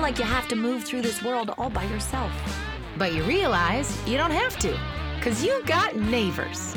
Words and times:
feel 0.00 0.08
like 0.08 0.18
you 0.18 0.24
have 0.24 0.48
to 0.48 0.56
move 0.56 0.82
through 0.82 1.02
this 1.02 1.22
world 1.22 1.52
all 1.58 1.68
by 1.68 1.84
yourself. 1.84 2.32
But 2.96 3.12
you 3.12 3.22
realize 3.24 3.98
you 4.08 4.16
don't 4.16 4.30
have 4.30 4.58
to, 4.60 4.74
because 5.16 5.44
you've 5.44 5.66
got 5.66 5.94
neighbors. 5.94 6.74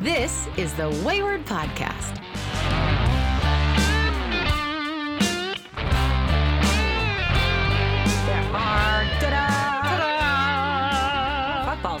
This 0.00 0.48
is 0.56 0.74
the 0.74 0.90
Wayward 1.06 1.46
Podcast. 1.46 2.23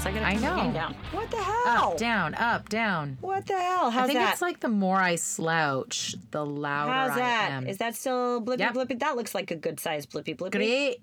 Fuck. 0.04 0.12
I 0.14 0.18
gotta 0.20 0.26
I 0.26 0.34
know. 0.66 0.72
down. 0.72 0.94
What 1.12 1.30
the 1.30 1.36
hell? 1.42 1.62
Up, 1.92 1.96
down, 1.96 2.34
up, 2.34 2.68
down. 2.68 3.18
What 3.20 3.46
the 3.46 3.58
hell? 3.58 3.90
How's 3.90 4.04
I 4.04 4.06
think 4.06 4.18
that? 4.20 4.32
it's 4.34 4.42
like 4.42 4.60
the 4.60 4.68
more 4.68 4.96
I 5.00 5.16
slouch, 5.16 6.14
the 6.30 6.44
louder 6.44 6.92
How's 6.92 7.10
I 7.12 7.16
that? 7.20 7.50
am. 7.52 7.66
Is 7.66 7.78
that 7.78 7.94
still 7.96 8.40
blippy 8.42 8.58
Yep. 8.60 8.74
blippy? 8.74 8.98
That 9.00 9.16
looks 9.16 9.34
like 9.34 9.50
a 9.50 9.56
good 9.56 9.80
size 9.80 10.06
blippy 10.06 10.36
blippy. 10.36 10.52
great? 10.52 10.96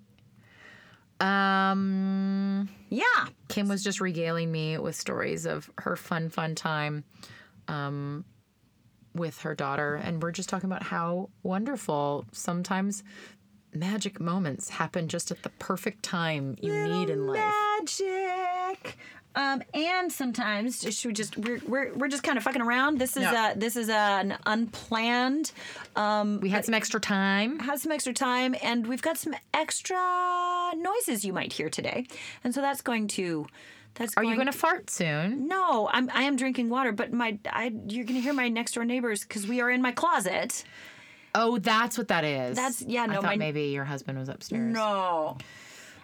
Um, 1.19 2.69
Yeah. 2.89 3.05
Kim 3.47 3.67
was 3.67 3.83
just 3.83 4.01
regaling 4.01 4.51
me 4.51 4.77
with 4.77 4.95
stories 4.95 5.45
of 5.45 5.69
her 5.79 5.95
fun, 5.95 6.29
fun 6.29 6.55
time 6.55 7.03
um, 7.67 8.25
with 9.13 9.39
her 9.41 9.53
daughter. 9.53 9.95
And 9.95 10.21
we're 10.21 10.31
just 10.31 10.49
talking 10.49 10.69
about 10.69 10.83
how 10.83 11.29
wonderful 11.43 12.25
sometimes 12.31 13.03
magic 13.73 14.19
moments 14.19 14.69
happen 14.69 15.07
just 15.07 15.31
at 15.31 15.43
the 15.43 15.49
perfect 15.49 16.03
time 16.03 16.55
you 16.61 16.73
need 16.87 17.09
in 17.09 17.27
life. 17.27 17.39
Magic. 17.79 18.20
Um, 19.33 19.63
and 19.73 20.11
sometimes 20.11 20.81
should 20.93 21.07
we 21.07 21.13
just 21.13 21.37
we're, 21.37 21.61
we're, 21.65 21.93
we're 21.93 22.09
just 22.09 22.21
kind 22.23 22.37
of 22.37 22.43
fucking 22.43 22.61
around. 22.61 22.97
This 22.99 23.15
is 23.15 23.23
Yeah. 23.23 23.51
uh 23.51 23.53
this 23.55 23.77
is 23.77 23.87
an 23.89 24.37
unplanned. 24.45 25.53
Um, 25.95 26.41
We 26.41 26.49
had 26.49 26.65
some 26.65 26.73
extra 26.73 26.99
time. 26.99 27.57
Had 27.59 27.79
some 27.79 27.93
extra 27.93 28.11
time, 28.13 28.55
and 28.61 28.85
we've 28.87 29.01
got 29.01 29.17
some 29.17 29.33
extra 29.53 29.97
noises 30.75 31.23
you 31.23 31.31
might 31.31 31.53
hear 31.53 31.69
today, 31.69 32.07
and 32.43 32.53
so 32.53 32.59
that's 32.61 32.81
going 32.81 33.07
to. 33.09 33.45
That's 33.95 34.15
Are 34.17 34.23
you 34.23 34.35
going 34.35 34.47
to 34.47 34.53
fart 34.53 34.89
soon? 34.89 35.47
No, 35.47 35.89
I'm. 35.91 36.09
I 36.13 36.23
am 36.23 36.35
drinking 36.35 36.69
water, 36.69 36.91
but 36.91 37.13
my. 37.13 37.37
I. 37.49 37.71
You're 37.87 38.05
going 38.05 38.15
to 38.15 38.21
hear 38.21 38.33
my 38.33 38.47
next 38.49 38.73
door 38.73 38.83
neighbors 38.85 39.21
because 39.23 39.47
we 39.47 39.61
are 39.61 39.69
in 39.69 39.81
my 39.81 39.91
closet. 39.93 40.63
Oh, 41.35 41.57
that's 41.57 41.97
what 41.97 42.09
that 42.09 42.25
is. 42.25 42.55
That's- 42.57 42.81
yeah, 42.85 43.05
No, 43.05 43.13
I 43.13 43.15
thought 43.15 43.23
my- 43.23 43.35
maybe 43.37 43.63
your 43.67 43.85
husband 43.85 44.17
was 44.19 44.27
upstairs. 44.27 44.73
No. 44.73 45.37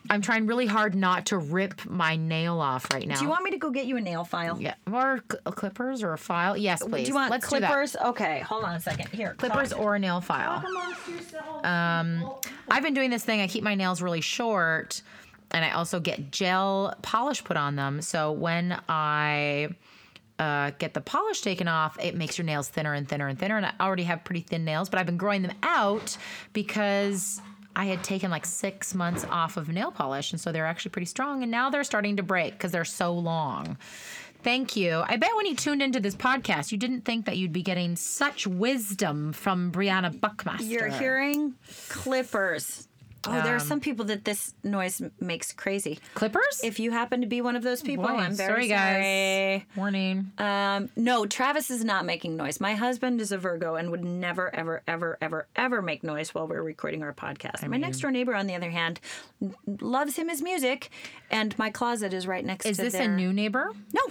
I'm 0.10 0.22
trying 0.22 0.48
really 0.48 0.66
hard 0.66 0.96
not 0.96 1.28
to 1.28 1.38
rip 1.38 1.86
my 1.86 2.16
nail 2.16 2.60
off 2.62 2.88
right 2.94 3.06
now. 3.08 3.16
Do 3.18 3.24
you 3.24 3.30
want 3.30 3.44
me 3.44 3.52
to 3.52 3.58
go 3.58 3.70
get 3.72 3.86
you 3.86 3.98
a 3.98 4.02
nail 4.02 4.24
file? 4.24 4.58
Yeah, 4.60 4.76
or 4.92 5.22
cl- 5.30 5.54
clippers 5.54 6.02
or 6.04 6.14
a 6.14 6.18
file? 6.18 6.56
Yes, 6.56 6.82
please. 6.84 7.04
Do 7.04 7.10
you 7.10 7.16
want 7.16 7.32
Let's 7.32 7.46
clippers? 7.46 7.96
Okay, 7.96 8.40
hold 8.40 8.64
on 8.64 8.76
a 8.76 8.80
second. 8.80 9.10
Here. 9.10 9.34
Clippers 9.38 9.72
talk- 9.72 9.80
or 9.80 9.96
a 9.96 10.00
nail 10.00 10.22
file. 10.22 10.64
amongst. 10.66 11.36
Um, 11.66 12.34
I've 12.70 12.84
been 12.84 12.94
doing 12.94 13.10
this 13.10 13.26
thing. 13.26 13.42
I 13.42 13.48
keep 13.48 13.64
my 13.64 13.76
nails 13.76 14.02
really 14.02 14.22
short, 14.22 15.02
and 15.52 15.66
I 15.66 15.72
also 15.72 16.00
get 16.00 16.32
gel 16.32 16.94
polish 17.02 17.44
put 17.44 17.58
on 17.58 17.76
them. 17.76 18.02
So 18.02 18.32
when 18.32 18.80
I 18.88 19.70
uh, 20.40 20.72
get 20.78 20.94
the 20.94 21.02
polish 21.02 21.42
taken 21.42 21.68
off, 21.68 21.98
it 22.00 22.16
makes 22.16 22.38
your 22.38 22.46
nails 22.46 22.70
thinner 22.70 22.94
and 22.94 23.10
thinner 23.10 23.28
and 23.28 23.38
thinner. 23.38 23.58
And 23.58 23.66
I 23.66 23.74
already 23.82 24.04
have 24.04 24.24
pretty 24.24 24.42
thin 24.42 24.64
nails, 24.66 24.88
but 24.90 25.00
I've 25.00 25.06
been 25.06 25.18
growing 25.18 25.42
them 25.42 25.56
out 25.64 26.16
because 26.54 27.42
I 27.78 27.86
had 27.86 28.04
taken 28.04 28.32
like 28.32 28.46
six 28.46 28.96
months 28.96 29.24
off 29.30 29.56
of 29.56 29.70
nail 29.70 29.92
polish, 29.92 30.32
and 30.32 30.42
so 30.42 30.52
they're 30.52 30.66
actually 30.66 30.90
pretty 30.90 31.06
strong. 31.06 31.44
And 31.44 31.52
now 31.52 31.70
they're 31.70 31.84
starting 31.84 32.18
to 32.18 32.24
break 32.24 32.54
because 32.54 32.72
they're 32.72 32.84
so 32.84 33.14
long. 33.14 33.78
Thank 34.42 34.76
you. 34.76 35.04
I 35.06 35.18
bet 35.18 35.30
when 35.36 35.46
you 35.46 35.56
tuned 35.56 35.84
into 35.84 36.00
this 36.00 36.16
podcast, 36.16 36.72
you 36.72 36.80
didn't 36.80 37.02
think 37.02 37.26
that 37.26 37.38
you'd 37.38 37.54
be 37.54 37.62
getting 37.62 37.96
such 37.96 38.48
wisdom 38.48 39.32
from 39.32 39.72
Briana 39.72 40.20
Buckmaster. 40.20 40.66
You're 40.66 40.90
hearing 40.90 41.54
clippers. 41.90 42.88
Oh, 43.26 43.32
there 43.42 43.54
are 43.54 43.60
Um, 43.60 43.68
some 43.68 43.80
people 43.80 44.06
that 44.06 44.24
this 44.26 44.54
noise 44.64 45.02
makes 45.20 45.52
crazy. 45.52 46.00
clippers? 46.14 46.62
If 46.64 46.80
you 46.80 46.92
happen 46.92 47.22
to 47.22 47.28
be 47.28 47.42
one 47.42 47.56
of 47.56 47.64
those 47.64 47.82
people, 47.82 48.06
Boy, 48.06 48.14
I'm 48.14 48.34
very 48.36 48.48
sorry, 48.54 48.68
guys. 48.68 49.62
sorry. 49.64 49.66
Warning. 49.76 50.32
Um, 50.38 50.90
no, 50.96 51.26
Travis 51.26 51.70
is 51.72 51.84
not 51.84 52.06
making 52.06 52.38
noise. 52.38 52.62
My 52.62 52.76
husband 52.76 53.20
is 53.20 53.32
a 53.32 53.38
Virgo 53.38 53.76
and 53.76 53.92
would 53.92 54.04
never, 54.06 54.54
ever, 54.56 54.82
ever, 54.88 55.18
ever, 55.22 55.48
ever 55.56 55.82
make 55.82 56.04
noise 56.04 56.34
while 56.34 56.48
we're 56.48 56.62
recording 56.62 57.04
our 57.04 57.14
podcast. 57.14 57.68
my 57.68 57.78
next 57.78 58.00
door 58.00 58.12
neighbor, 58.12 58.36
on 58.36 58.48
the 58.48 58.56
other 58.56 58.70
hand, 58.70 59.00
loves 59.82 60.16
him 60.16 60.30
his 60.30 60.42
music, 60.42 60.90
and 61.32 61.58
my 61.58 61.70
closet 61.70 62.14
is 62.14 62.28
right 62.28 62.46
next 62.46 62.66
Is 62.66 62.78
to 62.78 62.84
this 62.84 62.94
a 62.94 63.08
new 63.08 63.34
neighbor? 63.34 63.72
No, 63.94 64.02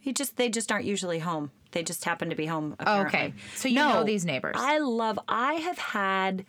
he 0.00 0.12
just 0.12 0.36
they 0.36 0.48
just 0.48 0.70
aren't 0.72 0.84
usually 0.86 1.18
home. 1.18 1.50
They 1.72 1.82
just 1.82 2.04
happen 2.04 2.30
to 2.30 2.36
be 2.36 2.46
home. 2.46 2.76
Oh, 2.80 3.02
Apparently. 3.02 3.18
okay. 3.18 3.34
So 3.56 3.68
you 3.68 3.74
no, 3.74 3.92
know 3.94 4.04
these 4.04 4.24
neighbors. 4.24 4.54
I 4.58 4.78
love. 4.78 5.18
I 5.28 5.54
have 5.54 5.78
had 5.78 6.46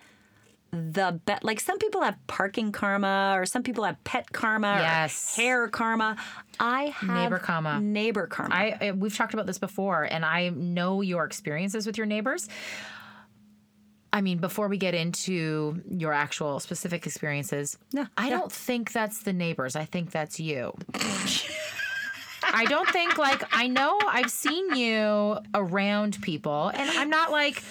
the 0.91 1.19
bet. 1.25 1.43
Like 1.43 1.59
some 1.59 1.77
people 1.77 2.01
have 2.01 2.17
parking 2.27 2.71
karma, 2.71 3.33
or 3.35 3.45
some 3.45 3.63
people 3.63 3.83
have 3.83 4.01
pet 4.03 4.31
karma, 4.31 4.77
Yes. 4.81 5.37
or 5.37 5.41
hair 5.41 5.67
karma. 5.67 6.17
I 6.59 6.85
have 6.97 7.09
Neighbor 7.09 7.39
karma. 7.39 7.79
Neighbor 7.79 8.27
karma. 8.27 8.55
I, 8.55 8.77
I 8.81 8.91
we've 8.91 9.15
talked 9.15 9.33
about 9.33 9.45
this 9.47 9.59
before, 9.59 10.03
and 10.03 10.23
I 10.25 10.49
know 10.49 11.01
your 11.01 11.25
experiences 11.25 11.85
with 11.85 11.97
your 11.97 12.07
neighbors. 12.07 12.47
I 14.13 14.21
mean, 14.21 14.37
before 14.39 14.67
we 14.67 14.77
get 14.77 14.95
into 14.95 15.81
your 15.91 16.13
actual 16.13 16.59
specific 16.59 17.05
experiences, 17.05 17.77
no, 17.93 18.07
I 18.17 18.29
yeah. 18.29 18.37
don't 18.37 18.51
think 18.51 18.91
that's 18.91 19.21
the 19.23 19.33
neighbors. 19.33 19.75
I 19.75 19.85
think 19.85 20.11
that's 20.11 20.39
you. 20.39 20.73
I 22.53 22.65
don't 22.65 22.89
think 22.89 23.17
like 23.17 23.43
I 23.51 23.67
know 23.67 23.99
I've 24.07 24.31
seen 24.31 24.75
you 24.75 25.37
around 25.53 26.21
people, 26.21 26.71
and 26.73 26.89
I'm 26.89 27.09
not 27.09 27.31
like 27.31 27.63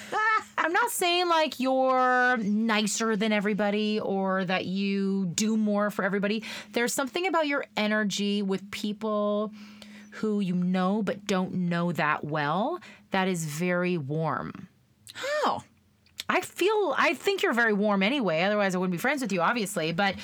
I'm 0.59 0.73
not 0.73 0.91
saying 0.91 1.29
like 1.29 1.61
you're 1.61 2.37
nicer 2.39 3.17
than 3.17 3.33
everybody 3.33 4.01
or 4.01 4.45
that 4.45 4.67
you 4.67 5.27
do 5.35 5.57
more 5.57 5.91
for 5.91 6.05
everybody. 6.05 6.43
There's 6.73 6.93
something 6.93 7.27
about 7.27 7.47
your 7.47 7.65
energy 7.77 8.43
with 8.43 8.71
people 8.71 9.53
who 10.13 10.41
you 10.41 10.55
know 10.55 11.03
but 11.03 11.27
don't 11.27 11.53
know 11.53 11.93
that 11.93 12.25
well 12.25 12.81
that 13.11 13.29
is 13.29 13.45
very 13.45 13.99
warm. 13.99 14.69
How? 15.15 15.63
I 16.29 16.41
feel 16.41 16.95
I 16.99 17.15
think 17.15 17.43
you're 17.43 17.53
very 17.53 17.73
warm 17.73 18.03
anyway. 18.03 18.43
Otherwise, 18.43 18.75
I 18.75 18.79
wouldn't 18.79 18.93
be 18.93 18.99
friends 18.99 19.23
with 19.23 19.33
you, 19.33 19.41
obviously. 19.41 19.93
But 19.93 20.15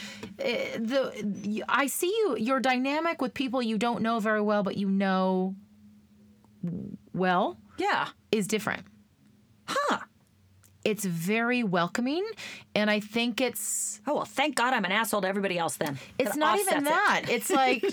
uh, 0.41 0.45
the 0.79 1.63
I 1.69 1.87
see 1.87 2.09
you. 2.09 2.37
Your 2.39 2.59
dynamic 2.61 3.23
with 3.23 3.35
people 3.35 3.63
you 3.63 3.79
don't 3.79 4.03
know 4.03 4.19
very 4.19 4.41
well, 4.41 4.63
but 4.65 4.77
you 4.77 4.89
know 4.89 5.55
well, 7.13 7.59
Yeah. 7.79 8.09
is 8.31 8.47
different. 8.47 8.85
Huh. 9.67 9.99
It's 10.85 11.05
very 11.05 11.63
welcoming, 11.63 12.25
and 12.75 12.91
I 12.91 12.99
think 12.99 13.41
it's 13.41 14.01
Oh 14.07 14.15
well, 14.15 14.25
thank 14.25 14.57
God 14.57 14.75
I'm 14.75 14.85
an 14.85 14.91
asshole 14.91 15.21
to 15.23 15.29
everybody 15.29 15.57
else. 15.57 15.77
Then 15.77 15.99
it's 16.19 16.33
That 16.33 16.39
not 16.39 16.59
even 16.59 16.87
offsets 16.87 16.89
it. 16.89 16.91
that. 16.91 17.23
It's 17.29 17.51
like 17.51 17.85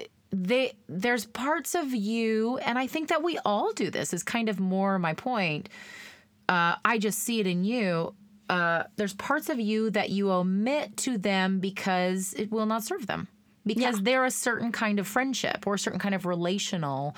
they 0.30 0.72
there's 0.88 1.26
parts 1.26 1.74
of 1.74 1.94
you, 1.94 2.56
and 2.58 2.78
I 2.78 2.86
think 2.86 3.08
that 3.10 3.22
we 3.22 3.38
all 3.44 3.72
do 3.72 3.90
this. 3.90 4.14
Is 4.14 4.22
kind 4.22 4.48
of 4.48 4.58
more 4.58 4.98
my 4.98 5.12
point. 5.12 5.68
Uh, 6.48 6.76
I 6.84 6.98
just 6.98 7.18
see 7.20 7.40
it 7.40 7.46
in 7.46 7.64
you. 7.64 8.14
Uh, 8.50 8.84
there's 8.96 9.14
parts 9.14 9.48
of 9.48 9.58
you 9.58 9.90
that 9.90 10.10
you 10.10 10.30
omit 10.30 10.96
to 10.98 11.16
them 11.16 11.60
because 11.60 12.34
it 12.34 12.50
will 12.50 12.66
not 12.66 12.82
serve 12.84 13.06
them. 13.06 13.28
Because 13.66 13.96
Yeah. 13.96 14.02
they're 14.02 14.24
a 14.26 14.30
certain 14.30 14.70
kind 14.72 14.98
of 14.98 15.06
friendship 15.06 15.66
or 15.66 15.74
a 15.74 15.78
certain 15.78 15.98
kind 15.98 16.14
of 16.14 16.26
relational, 16.26 17.16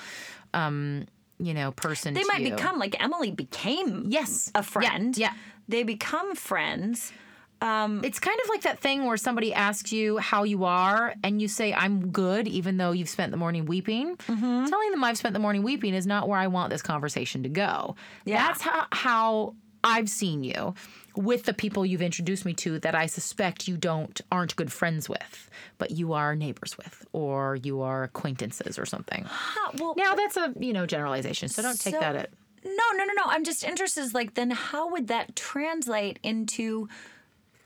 um, 0.55 1.07
you 1.39 1.53
know, 1.55 1.73
person. 1.73 2.15
They 2.15 2.23
to 2.23 2.29
might 2.29 2.43
you. 2.43 2.51
become 2.55 2.79
like 2.79 2.95
Emily 3.03 3.33
became 3.33 4.05
yes 4.07 4.53
a 4.55 4.59
Yeah, 4.59 4.63
friend. 4.63 5.19
yeah. 5.19 5.33
They 5.69 5.83
become 5.83 6.37
friends. 6.37 7.13
It's 7.63 8.19
kind 8.19 8.39
of 8.43 8.49
like 8.49 8.63
that 8.63 8.81
thing 8.81 9.05
where 9.05 9.17
somebody 9.17 9.53
asks 9.55 9.93
you 9.93 10.19
how 10.19 10.45
you 10.45 10.65
are 10.65 11.15
and 11.25 11.41
you 11.41 11.49
say, 11.49 11.73
I'm 11.73 12.11
good, 12.11 12.47
even 12.49 12.77
though 12.77 12.93
you've 12.93 13.09
spent 13.09 13.31
the 13.31 13.37
morning 13.37 13.65
weeping. 13.67 14.17
Mm-hmm. 14.17 14.67
Telling 14.67 14.91
them 14.91 15.03
I've 15.05 15.19
spent 15.19 15.33
the 15.33 15.39
morning 15.41 15.63
weeping 15.63 15.95
is 15.95 16.07
not 16.07 16.29
where 16.29 16.39
I 16.39 16.47
want 16.47 16.71
this 16.71 16.83
conversation 16.83 17.43
to 17.45 17.49
go. 17.49 17.97
Yeah. 18.25 18.47
That's 18.47 18.63
how, 18.63 18.87
how 18.93 19.55
I've 19.83 20.09
seen 20.09 20.45
you 20.45 20.75
with 21.17 21.45
the 21.45 21.55
people 21.55 21.87
you've 21.87 22.03
introduced 22.03 22.45
me 22.45 22.53
to 22.53 22.79
that 22.81 22.95
I 22.95 23.07
suspect 23.07 23.67
you 23.69 23.77
don't 23.77 24.21
aren't 24.31 24.55
good 24.57 24.71
friends 24.71 25.09
with, 25.09 25.51
but 25.79 25.91
you 25.93 26.13
are 26.13 26.37
neighbors 26.37 26.77
with, 26.77 27.07
or 27.13 27.57
you 27.57 27.81
are 27.81 28.03
acquaintances 28.03 28.79
or 28.79 28.85
something. 28.85 29.25
Huh, 29.57 29.73
well, 29.79 29.95
Now 29.97 30.15
that's 30.15 30.37
a 30.37 30.53
you 30.59 30.73
know 30.75 30.85
generalization, 30.87 31.49
so 31.49 31.63
don't 31.63 31.81
take 31.81 31.95
So- 31.95 32.01
that 32.01 32.17
at 32.17 32.31
no, 32.65 32.73
no, 32.95 33.05
no, 33.05 33.13
no. 33.17 33.23
I'm 33.27 33.45
just 33.45 33.63
interested. 33.63 34.13
Like, 34.13 34.35
then 34.35 34.51
how 34.51 34.91
would 34.91 35.07
that 35.07 35.37
translate 35.37 36.19
into 36.25 36.89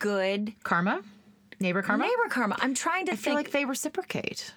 good 0.01 0.53
karma, 0.65 1.03
neighbor 1.61 1.83
karma. 1.83 2.03
neighbor 2.05 2.29
karma? 2.29 2.57
I'm 2.61 2.75
trying 2.75 3.07
to 3.07 3.13
I 3.13 3.17
feel 3.17 3.35
like 3.35 3.53
they 3.53 3.65
reciprocate. 3.65 4.53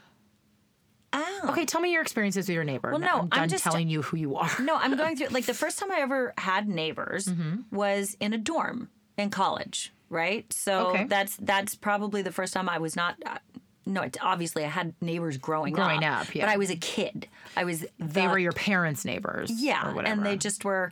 oh. 1.13 1.41
Okay, 1.49 1.65
tell 1.65 1.79
me 1.81 1.91
your 1.93 2.01
experiences 2.01 2.47
with 2.47 2.55
your 2.55 2.63
neighbor. 2.63 2.89
Well, 2.91 2.99
No, 2.99 3.19
I'm 3.31 3.43
I'm 3.43 3.49
just- 3.49 3.63
telling 3.63 3.87
you 3.89 4.01
who 4.01 4.17
you 4.17 4.35
are. 4.37 4.49
No, 4.59 4.75
I'm 4.75 4.97
going 4.97 5.15
through 5.17 5.27
like 5.27 5.45
the 5.45 5.53
first 5.53 5.77
time 5.77 5.91
I 5.91 5.99
ever 5.99 6.33
had 6.39 6.67
neighbors 6.67 7.27
Mm-hmm. 7.27 7.75
was 7.75 8.17
in 8.19 8.33
a 8.33 8.37
dorm 8.39 8.89
in 9.17 9.29
college, 9.29 9.93
right? 10.09 10.51
So 10.51 10.87
Okay. 10.87 11.03
that's 11.05 11.35
that's 11.37 11.75
probably 11.75 12.21
the 12.23 12.31
first 12.31 12.53
time 12.53 12.67
I 12.67 12.79
was 12.79 12.95
not. 12.95 13.15
Uh, 13.25 13.37
no, 13.85 14.09
obviously 14.21 14.63
I 14.63 14.69
had 14.69 14.93
neighbors 15.01 15.35
growing, 15.37 15.73
Growing 15.73 16.05
up, 16.05 16.33
yeah. 16.33 16.45
But 16.45 16.53
I 16.53 16.57
was 16.57 16.69
a 16.69 16.77
kid. 16.77 17.27
I 17.57 17.65
was 17.65 17.85
They 17.99 18.27
were 18.29 18.39
your 18.39 18.53
parents' 18.53 19.03
neighbors. 19.03 19.51
yeah, 19.51 19.93
and 20.05 20.25
they 20.25 20.37
just 20.37 20.63
were. 20.63 20.91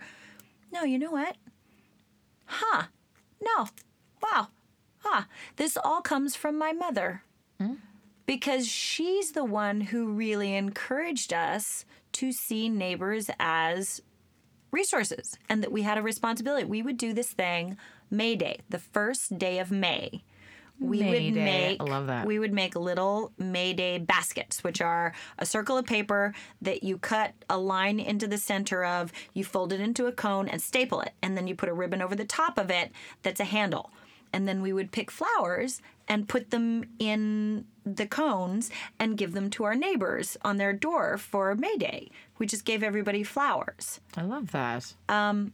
No, 0.74 0.84
you 0.84 1.00
know 1.00 1.10
what? 1.12 1.38
Huh? 2.46 2.84
No. 3.42 3.68
Wow. 4.22 4.48
huh, 5.00 5.24
this 5.56 5.78
all 5.84 6.02
comes 6.02 6.36
from 6.36 6.58
my 6.58 6.72
mother. 6.72 7.24
Hmm? 7.60 7.76
Because 8.26 8.68
she's 8.68 9.32
the 9.32 9.44
one 9.44 9.82
who 9.82 10.14
really 10.14 10.56
encouraged 10.56 11.34
us 11.34 11.86
to 12.14 12.32
see 12.32 12.70
neighbors 12.70 13.30
as 13.40 14.02
resources 14.72 15.38
and 15.50 15.62
that 15.64 15.72
we 15.72 15.82
had 15.82 15.98
a 15.98 16.02
responsibility. 16.02 16.66
We 16.66 16.82
would 16.82 16.98
do 16.98 17.14
this 17.14 17.32
thing 17.32 17.78
May 18.10 18.36
Day, 18.36 18.60
the 18.70 18.80
first 18.80 19.38
day 19.38 19.60
of 19.60 19.72
May. 19.72 20.24
We 20.80 21.00
May 21.02 21.10
would 21.10 21.34
Day. 21.36 21.44
make 21.44 21.82
I 21.82 21.84
love 21.84 22.08
that. 22.08 22.26
we 22.26 22.40
would 22.40 22.54
make 22.54 22.76
little 22.76 23.32
May 23.38 23.74
Day 23.74 24.00
baskets, 24.00 24.64
which 24.64 24.82
are 24.82 25.14
a 25.38 25.46
circle 25.46 25.78
of 25.78 25.86
paper 25.86 26.34
that 26.62 26.84
you 26.84 26.98
cut 26.98 27.34
a 27.50 27.58
line 27.58 28.00
into 28.00 28.28
the 28.28 28.38
center 28.38 28.84
of, 28.84 29.12
you 29.34 29.44
fold 29.44 29.74
it 29.74 29.80
into 29.80 30.08
a 30.08 30.12
cone 30.12 30.48
and 30.48 30.60
staple 30.62 31.02
it, 31.02 31.12
and 31.22 31.38
then 31.38 31.48
you 31.48 31.54
put 31.56 31.70
a 31.70 31.74
ribbon 31.74 32.02
over 32.02 32.16
the 32.16 32.26
top 32.26 32.58
of 32.58 32.72
it 32.72 32.92
that's 33.22 33.40
a 33.40 33.46
handle. 33.46 33.92
And 34.34 34.48
then 34.48 34.62
we 34.62 34.72
would 34.74 34.92
pick 34.92 35.12
flowers 35.12 35.82
and 36.08 36.28
put 36.28 36.52
them 36.52 36.86
in 37.00 37.66
the 37.86 38.06
cones 38.06 38.70
and 39.00 39.18
give 39.18 39.34
them 39.34 39.50
to 39.52 39.64
our 39.64 39.76
neighbors 39.76 40.38
on 40.44 40.58
their 40.58 40.74
door 40.74 41.18
for 41.18 41.56
May 41.56 41.76
Day. 41.78 42.10
We 42.38 42.46
just 42.46 42.66
gave 42.66 42.84
everybody 42.84 43.24
flowers. 43.24 44.00
I 44.16 44.22
love 44.24 44.52
that. 44.52 44.94
Um, 45.10 45.54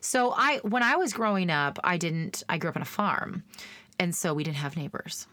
so 0.00 0.32
I 0.36 0.58
when 0.58 0.82
I 0.82 0.96
was 0.96 1.12
growing 1.12 1.50
up, 1.50 1.78
I 1.84 1.96
didn't. 1.96 2.42
I 2.48 2.58
grew 2.58 2.70
up 2.70 2.76
on 2.76 2.82
a 2.82 2.86
farm, 2.86 3.44
and 3.98 4.14
so 4.14 4.34
we 4.34 4.44
didn't 4.44 4.56
have 4.56 4.76
neighbors, 4.76 5.26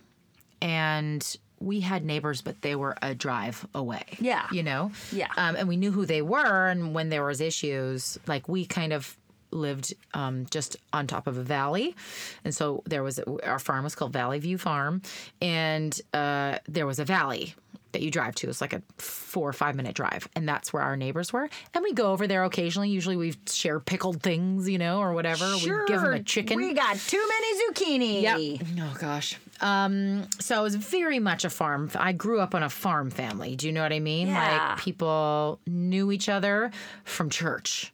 and 0.61 1.37
we 1.59 1.79
had 1.79 2.03
neighbors, 2.03 2.41
but 2.41 2.61
they 2.61 2.75
were 2.75 2.95
a 3.01 3.15
drive 3.15 3.65
away. 3.73 4.03
Yeah. 4.19 4.47
you 4.51 4.61
know. 4.61 4.91
Yeah. 5.11 5.29
Um, 5.37 5.55
and 5.55 5.67
we 5.67 5.77
knew 5.77 5.91
who 5.91 6.05
they 6.05 6.21
were, 6.21 6.67
and 6.67 6.93
when 6.93 7.09
there 7.09 7.23
was 7.23 7.41
issues, 7.41 8.19
like 8.27 8.47
we 8.47 8.65
kind 8.65 8.93
of 8.93 9.17
lived 9.55 9.93
um, 10.13 10.45
just 10.51 10.77
on 10.93 11.07
top 11.07 11.27
of 11.27 11.37
a 11.37 11.43
valley, 11.43 11.95
and 12.43 12.53
so 12.53 12.83
there 12.85 13.03
was 13.03 13.19
our 13.43 13.59
farm 13.59 13.83
was 13.83 13.95
called 13.95 14.13
Valley 14.13 14.39
View 14.39 14.57
Farm, 14.57 15.01
and 15.41 15.99
uh, 16.13 16.59
there 16.67 16.85
was 16.85 16.99
a 16.99 17.05
valley 17.05 17.55
that 17.95 18.01
you 18.01 18.11
drive 18.11 18.35
to. 18.35 18.49
It's 18.49 18.59
like 18.59 18.73
a 18.73 18.81
four 18.97 19.47
or 19.47 19.53
five 19.53 19.73
minute 19.75 19.95
drive, 19.95 20.27
and 20.35 20.47
that's 20.47 20.73
where 20.73 20.83
our 20.83 20.97
neighbors 20.97 21.31
were. 21.31 21.49
And 21.73 21.81
we 21.81 21.93
go 21.93 22.11
over 22.11 22.27
there 22.27 22.43
occasionally. 22.43 22.89
Usually 22.89 23.15
we 23.15 23.35
share 23.49 23.79
pickled 23.79 24.21
things, 24.21 24.69
you 24.69 24.77
know, 24.77 24.99
or 24.99 25.13
whatever. 25.13 25.45
we 25.53 25.61
give 25.87 26.01
them 26.01 26.13
a 26.13 26.21
chicken. 26.21 26.57
We 26.57 26.73
got 26.73 26.97
too 26.97 27.23
many 27.27 27.59
zucchini. 27.61 28.21
Yep. 28.21 28.67
Oh 28.81 28.97
gosh. 28.99 29.39
Um, 29.61 30.27
so 30.39 30.59
it 30.59 30.63
was 30.63 30.75
very 30.75 31.19
much 31.19 31.45
a 31.45 31.49
farm. 31.49 31.89
I 31.95 32.11
grew 32.11 32.41
up 32.41 32.53
on 32.53 32.63
a 32.63 32.69
farm 32.69 33.09
family. 33.09 33.55
Do 33.55 33.65
you 33.67 33.71
know 33.71 33.81
what 33.83 33.93
I 33.93 33.99
mean? 33.99 34.27
Yeah. 34.27 34.73
Like 34.73 34.79
people 34.79 35.59
knew 35.65 36.11
each 36.11 36.27
other 36.27 36.71
from 37.05 37.29
church. 37.29 37.93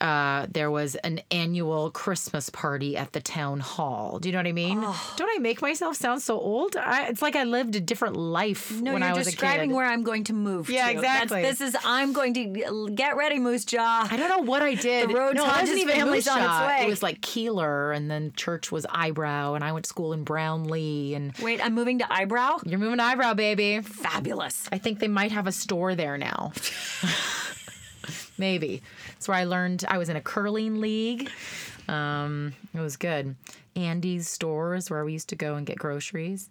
Uh, 0.00 0.46
there 0.50 0.70
was 0.70 0.94
an 0.96 1.20
annual 1.30 1.90
Christmas 1.90 2.48
party 2.48 2.96
at 2.96 3.12
the 3.12 3.20
town 3.20 3.60
hall. 3.60 4.18
Do 4.18 4.28
you 4.28 4.32
know 4.32 4.38
what 4.38 4.46
I 4.46 4.52
mean? 4.52 4.80
Oh. 4.82 5.14
Don't 5.16 5.28
I 5.34 5.38
make 5.38 5.60
myself 5.60 5.94
sound 5.96 6.22
so 6.22 6.38
old? 6.40 6.74
I, 6.76 7.08
it's 7.08 7.20
like 7.20 7.36
I 7.36 7.44
lived 7.44 7.76
a 7.76 7.80
different 7.80 8.16
life 8.16 8.70
No, 8.80 8.94
when 8.94 9.02
I 9.02 9.12
was 9.12 9.26
describing 9.26 9.70
a 9.70 9.72
kid. 9.72 9.76
where 9.76 9.84
I'm 9.86 10.02
going 10.02 10.24
to 10.24 10.32
move 10.32 10.70
Yeah, 10.70 10.86
to. 10.86 10.92
exactly. 10.92 11.42
That's, 11.42 11.58
this 11.58 11.74
is 11.74 11.76
I'm 11.84 12.12
going 12.14 12.32
to 12.34 12.90
get 12.94 13.16
ready, 13.16 13.38
Moose 13.38 13.64
Jaw. 13.66 14.08
I 14.10 14.16
don't 14.16 14.28
know 14.30 14.50
what 14.50 14.62
I 14.62 14.74
did. 14.74 15.10
The 15.10 15.14
Rhodes 15.14 15.36
no, 15.36 15.44
it 15.44 15.48
wasn't 15.48 15.78
even 15.78 15.94
family's 15.96 16.26
on 16.28 16.38
its 16.38 16.46
Moose 16.48 16.56
Jaw. 16.58 16.66
way. 16.66 16.78
It 16.84 16.88
was 16.88 17.02
like 17.02 17.20
Keeler, 17.20 17.92
and 17.92 18.10
then 18.10 18.32
church 18.36 18.72
was 18.72 18.86
Eyebrow, 18.88 19.54
and 19.54 19.62
I 19.62 19.72
went 19.72 19.84
to 19.84 19.88
school 19.90 20.12
in 20.14 20.24
Brownlee, 20.24 21.14
and 21.14 21.34
Wait, 21.42 21.62
I'm 21.62 21.74
moving 21.74 21.98
to 21.98 22.10
Eyebrow. 22.10 22.58
you're 22.64 22.78
moving 22.78 22.96
to 22.98 23.04
Eyebrow, 23.04 23.34
baby. 23.34 23.80
Fabulous. 23.82 24.66
I 24.72 24.78
think 24.78 24.98
they 24.98 25.08
might 25.08 25.32
have 25.32 25.46
a 25.46 25.52
store 25.52 25.94
there 25.94 26.16
now. 26.16 26.52
Maybe. 28.38 28.82
That's 29.08 29.28
where 29.28 29.36
I 29.36 29.44
learned 29.44 29.84
I 29.88 29.98
was 29.98 30.08
in 30.08 30.16
a 30.16 30.20
curling 30.20 30.80
league. 30.80 31.30
Um, 31.88 32.52
it 32.74 32.80
was 32.80 32.96
good. 32.96 33.34
Andy's 33.76 34.28
stores 34.28 34.90
where 34.90 35.04
we 35.04 35.12
used 35.12 35.28
to 35.30 35.36
go 35.36 35.54
and 35.54 35.66
get 35.66 35.78
groceries. 35.78 36.50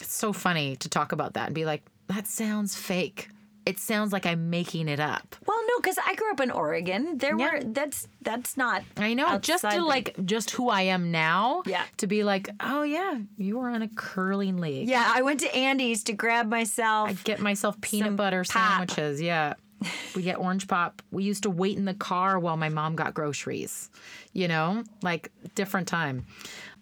It's 0.00 0.12
so 0.14 0.32
funny 0.32 0.76
to 0.76 0.88
talk 0.88 1.12
about 1.12 1.34
that 1.34 1.46
and 1.46 1.54
be 1.54 1.64
like, 1.64 1.82
that 2.08 2.26
sounds 2.26 2.74
fake. 2.76 3.28
It 3.66 3.78
sounds 3.78 4.12
like 4.12 4.24
I'm 4.24 4.48
making 4.50 4.88
it 4.88 4.98
up. 4.98 5.36
Well, 5.46 5.58
no, 5.68 5.80
because 5.80 5.98
I 6.04 6.14
grew 6.14 6.30
up 6.32 6.40
in 6.40 6.50
Oregon. 6.50 7.18
There 7.18 7.38
Yeah. 7.38 7.52
were 7.58 7.60
that's 7.62 8.08
that's 8.22 8.56
not. 8.56 8.82
I 8.96 9.12
know, 9.14 9.38
just 9.38 9.62
to 9.62 9.76
the- 9.76 9.82
like 9.84 10.16
just 10.24 10.50
who 10.52 10.70
I 10.70 10.82
am 10.82 11.10
now. 11.12 11.62
Yeah. 11.66 11.84
To 11.98 12.06
be 12.06 12.24
like, 12.24 12.48
oh 12.60 12.82
yeah, 12.82 13.18
you 13.36 13.58
were 13.58 13.68
on 13.68 13.82
a 13.82 13.88
curling 13.88 14.56
league. 14.58 14.88
Yeah, 14.88 15.12
I 15.14 15.20
went 15.22 15.40
to 15.40 15.54
Andy's 15.54 16.02
to 16.04 16.14
grab 16.14 16.48
myself. 16.48 17.10
I 17.10 17.12
get 17.12 17.38
myself 17.40 17.78
peanut 17.82 18.16
butter 18.16 18.44
pop. 18.48 18.70
sandwiches. 18.88 19.20
Yeah. 19.20 19.54
We 20.14 20.22
get 20.22 20.38
orange 20.38 20.68
pop. 20.68 21.02
We 21.10 21.24
used 21.24 21.44
to 21.44 21.50
wait 21.50 21.76
in 21.76 21.84
the 21.84 21.94
car 21.94 22.38
while 22.38 22.56
my 22.56 22.68
mom 22.68 22.96
got 22.96 23.14
groceries. 23.14 23.90
You 24.32 24.48
know, 24.48 24.84
like 25.02 25.32
different 25.54 25.88
time. 25.88 26.26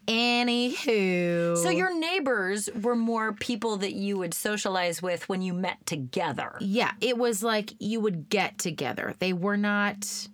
Anywho. 0.08 1.58
so 1.58 1.68
your 1.68 1.94
neighbors 1.94 2.70
were 2.80 2.96
more 2.96 3.34
people 3.34 3.76
that 3.76 3.92
you 3.92 4.16
would 4.16 4.32
socialize 4.32 5.02
with 5.02 5.28
when 5.28 5.42
you 5.42 5.52
met 5.52 5.84
together. 5.84 6.56
Yeah, 6.60 6.92
it 7.02 7.18
was 7.18 7.42
like 7.42 7.74
you 7.78 8.00
would 8.00 8.30
get 8.30 8.58
together. 8.58 9.14
They 9.18 9.34
were 9.34 9.58
not. 9.58 10.28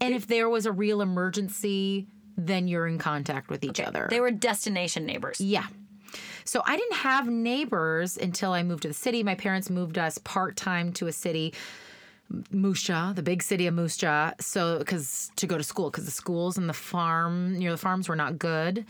And 0.00 0.14
if 0.14 0.26
there 0.26 0.48
was 0.48 0.64
a 0.64 0.72
real 0.72 1.02
emergency, 1.02 2.06
then 2.38 2.68
you're 2.68 2.86
in 2.86 2.98
contact 2.98 3.50
with 3.50 3.64
each 3.64 3.80
other. 3.80 4.06
They 4.08 4.20
were 4.20 4.30
destination 4.30 5.04
neighbors. 5.04 5.42
Yeah. 5.42 5.66
So 6.46 6.62
I 6.64 6.76
didn't 6.76 6.96
have 6.96 7.28
neighbors 7.28 8.16
until 8.16 8.52
I 8.52 8.62
moved 8.62 8.82
to 8.82 8.88
the 8.88 8.94
city. 8.94 9.22
My 9.22 9.34
parents 9.34 9.68
moved 9.68 9.98
us 9.98 10.18
part 10.18 10.56
time 10.56 10.92
to 10.94 11.06
a 11.06 11.12
city, 11.12 11.52
Moose 12.50 12.82
Jaw, 12.82 13.12
the 13.12 13.22
big 13.22 13.42
city 13.42 13.66
of 13.66 13.74
Moose 13.74 13.96
Jaw. 13.96 14.32
So 14.40 14.78
because 14.78 15.30
to 15.36 15.46
go 15.46 15.58
to 15.58 15.64
school, 15.64 15.90
because 15.90 16.04
the 16.04 16.10
schools 16.10 16.56
and 16.56 16.68
the 16.68 16.74
farm 16.74 17.58
near 17.58 17.70
the 17.70 17.76
farms 17.76 18.08
were 18.08 18.16
not 18.16 18.38
good. 18.38 18.84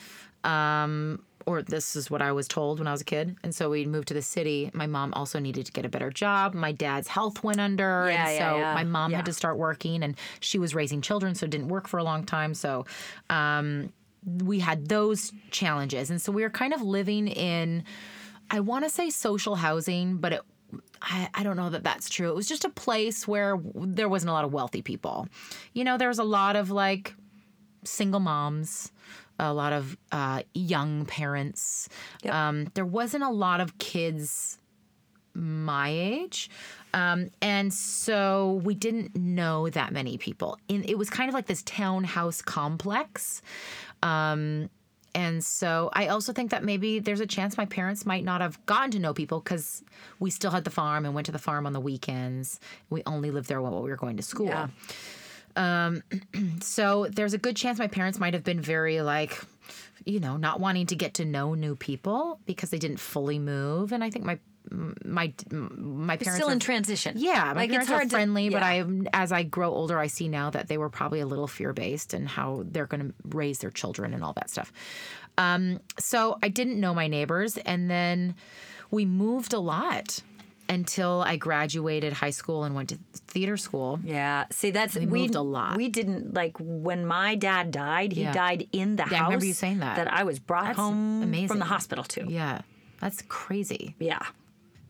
Um, 0.45 1.23
or 1.47 1.63
this 1.63 1.95
is 1.95 2.11
what 2.11 2.21
I 2.21 2.33
was 2.33 2.49
told 2.49 2.81
when 2.81 2.89
I 2.89 2.93
was 2.93 3.01
a 3.01 3.05
kid. 3.05 3.37
And 3.45 3.55
so 3.55 3.71
we 3.71 3.87
moved 3.87 4.09
to 4.09 4.15
the 4.15 4.23
city. 4.23 4.69
My 4.75 4.87
mom 4.87 5.15
also 5.15 5.39
needed 5.39 5.65
to 5.67 5.73
get 5.73 5.85
a 5.85 5.89
better 5.89 6.11
job. 6.11 6.55
My 6.55 6.73
dad's 6.73 7.07
health 7.07 7.45
went 7.45 7.61
under. 7.61 8.09
Yeah, 8.11 8.29
and 8.29 8.35
yeah, 8.35 8.51
so 8.51 8.59
yeah. 8.59 8.75
my 8.75 8.83
mom 8.83 9.13
had 9.13 9.27
to 9.27 9.33
start 9.33 9.57
working 9.57 10.03
and 10.03 10.17
she 10.41 10.59
was 10.59 10.75
raising 10.75 11.01
children, 11.01 11.37
so 11.37 11.47
didn't 11.47 11.69
work 11.69 11.87
for 11.87 11.99
a 11.99 12.05
long 12.05 12.25
time. 12.25 12.53
So 12.53 12.85
um, 13.31 13.93
we 14.27 14.59
had 14.59 14.89
those 14.89 15.33
challenges. 15.51 16.11
And 16.11 16.21
so 16.21 16.33
we 16.33 16.43
were 16.43 16.51
kind 16.51 16.75
of 16.75 16.83
living 16.83 17.29
in, 17.29 17.85
I 18.51 18.61
want 18.61 18.85
to 18.85 18.91
say 18.91 19.09
social 19.11 19.55
housing, 19.55 20.17
but 20.17 20.33
it, 20.33 20.43
I, 21.01 21.29
I 21.33 21.43
don't 21.45 21.57
know 21.57 21.71
that 21.71 21.85
that's 21.85 22.09
true. 22.09 22.29
It 22.29 22.35
was 22.35 22.49
just 22.49 22.65
a 22.65 22.71
place 22.71 23.27
where 23.27 23.59
there 23.75 24.09
wasn't 24.09 24.31
a 24.31 24.33
lot 24.33 24.45
of 24.45 24.53
wealthy 24.53 24.83
people. 24.83 25.29
You 25.73 25.85
know, 25.85 25.97
there 25.97 26.09
was 26.09 26.19
a 26.19 26.25
lot 26.25 26.57
of 26.57 26.71
like 26.71 27.15
single 27.85 28.21
moms, 28.21 28.91
a 29.39 29.53
lot 29.53 29.73
of 29.73 29.97
uh, 30.11 30.43
young 30.55 31.07
parents. 31.07 31.89
Yep. 32.25 32.35
Um, 32.35 32.67
there 32.75 32.87
wasn't 32.87 33.23
a 33.23 33.31
lot 33.31 33.61
of 33.61 33.79
kids 33.79 34.59
my 35.37 35.91
age. 35.91 36.51
Um, 36.95 37.29
and 37.43 37.73
so 37.73 38.61
we 38.65 38.75
didn't 38.75 39.15
know 39.15 39.69
that 39.71 39.93
many 39.93 40.17
people. 40.17 40.59
In, 40.69 40.83
it 40.85 40.97
was 40.97 41.11
kind 41.11 41.29
of 41.29 41.35
like 41.35 41.47
this 41.47 41.63
townhouse 41.63 42.41
complex. 42.41 43.43
Um, 44.07 44.71
and 45.15 45.43
so 45.43 45.89
I 45.95 46.09
also 46.09 46.35
think 46.35 46.51
that 46.51 46.63
maybe 46.63 46.99
there's 46.99 47.21
a 47.21 47.27
chance 47.27 47.57
my 47.57 47.65
parents 47.65 48.05
might 48.05 48.23
not 48.23 48.43
have 48.43 48.65
gotten 48.67 48.91
to 48.93 48.99
know 48.99 49.15
people 49.15 49.41
because 49.41 49.83
we 50.21 50.31
still 50.31 50.51
had 50.51 50.65
the 50.65 50.71
farm 50.71 51.07
and 51.07 51.15
went 51.15 51.25
to 51.27 51.33
the 51.33 51.39
farm 51.39 51.67
on 51.67 51.73
the 51.73 51.81
weekends. 51.81 52.61
We 52.91 53.03
only 53.07 53.31
lived 53.31 53.49
there 53.49 53.63
while 53.63 53.83
we 53.83 53.89
were 53.89 53.97
going 53.97 54.19
to 54.19 54.23
school. 54.23 54.49
Yeah. 54.49 54.69
So 56.61 57.07
there's 57.11 57.33
a 57.33 57.39
good 57.39 57.57
chance 57.57 57.79
my 57.79 57.87
parents 57.87 58.19
might 58.19 58.35
have 58.35 58.45
been 58.45 58.61
very 58.61 59.01
like, 59.01 59.41
you 60.05 60.21
know, 60.21 60.37
not 60.37 60.61
wanting 60.61 60.87
to 60.89 60.97
get 60.97 61.15
to 61.15 61.25
know 61.25 61.55
new 61.55 61.77
people 61.77 62.39
because 62.45 62.69
they 62.69 62.79
didn't 62.79 62.99
fully 62.99 63.39
move. 63.39 63.93
And 63.93 64.05
I 64.05 64.11
think 64.11 64.27
my 64.27 64.39
my 64.71 65.33
my 65.51 66.17
parents 66.17 66.37
Still 66.37 66.49
are- 66.49 66.53
in 66.53 66.59
transition. 66.61 67.15
yeah, 67.19 67.45
my 67.55 67.63
like 67.63 67.71
parents 67.71 67.91
are 67.91 68.09
friendly, 68.09 68.49
to, 68.49 68.53
but 68.53 68.63
yeah. 68.63 68.85
I, 69.15 69.23
as 69.23 69.33
I 69.33 69.43
grow 69.43 69.71
older, 69.71 69.99
I 69.99 70.07
see 70.09 70.29
now 70.29 70.51
that 70.51 70.69
they 70.69 70.79
were 70.79 70.91
probably 70.91 71.21
a 71.21 71.27
little 71.27 71.47
fear 71.47 71.73
based 71.73 72.15
and 72.15 72.29
how 72.29 72.63
they're 72.67 72.87
going 72.87 73.09
to 73.09 73.15
raise 73.37 73.59
their 73.59 73.71
children 73.71 74.13
and 74.15 74.25
all 74.25 74.33
that 74.35 74.51
stuff. 74.51 74.73
Um, 75.39 75.81
so 75.99 76.39
I 76.43 76.49
didn't 76.49 76.81
know 76.81 76.95
my 76.95 77.07
neighbors, 77.09 77.57
and 77.59 77.91
then 77.91 78.35
we 78.91 79.05
moved 79.05 79.53
a 79.53 79.59
lot 79.61 80.21
until 80.69 81.23
I 81.23 81.37
graduated 81.37 82.13
high 82.13 82.31
school 82.31 82.65
and 82.65 82.75
went 82.75 82.89
to 82.89 82.99
theater 83.29 83.57
school. 83.57 84.01
Yeah. 84.03 84.47
See, 84.51 84.73
that's 84.73 84.97
we 84.97 85.07
moved 85.07 85.37
a 85.37 85.41
lot. 85.41 85.77
We 85.77 85.89
didn't 85.89 86.35
like 86.35 86.57
when 86.59 87.07
my 87.07 87.37
dad 87.37 87.71
died. 87.71 88.13
He 88.13 88.23
Yeah. 88.23 88.33
died 88.33 88.67
in 88.73 88.97
the 88.97 89.05
Yeah, 89.05 89.13
I 89.13 89.17
house. 89.19 89.27
remember 89.29 89.45
you 89.47 89.53
saying 89.53 89.79
that. 89.79 89.95
That 89.97 90.13
I 90.13 90.25
was 90.25 90.41
brought 90.41 90.65
That's 90.65 90.79
home 90.79 91.23
amazing. 91.23 91.49
from 91.49 91.59
the 91.61 91.67
hospital 91.67 92.03
to. 92.03 92.27
Yeah, 92.29 92.63
that's 93.01 93.23
crazy. 93.29 93.95
Yeah. 94.01 94.19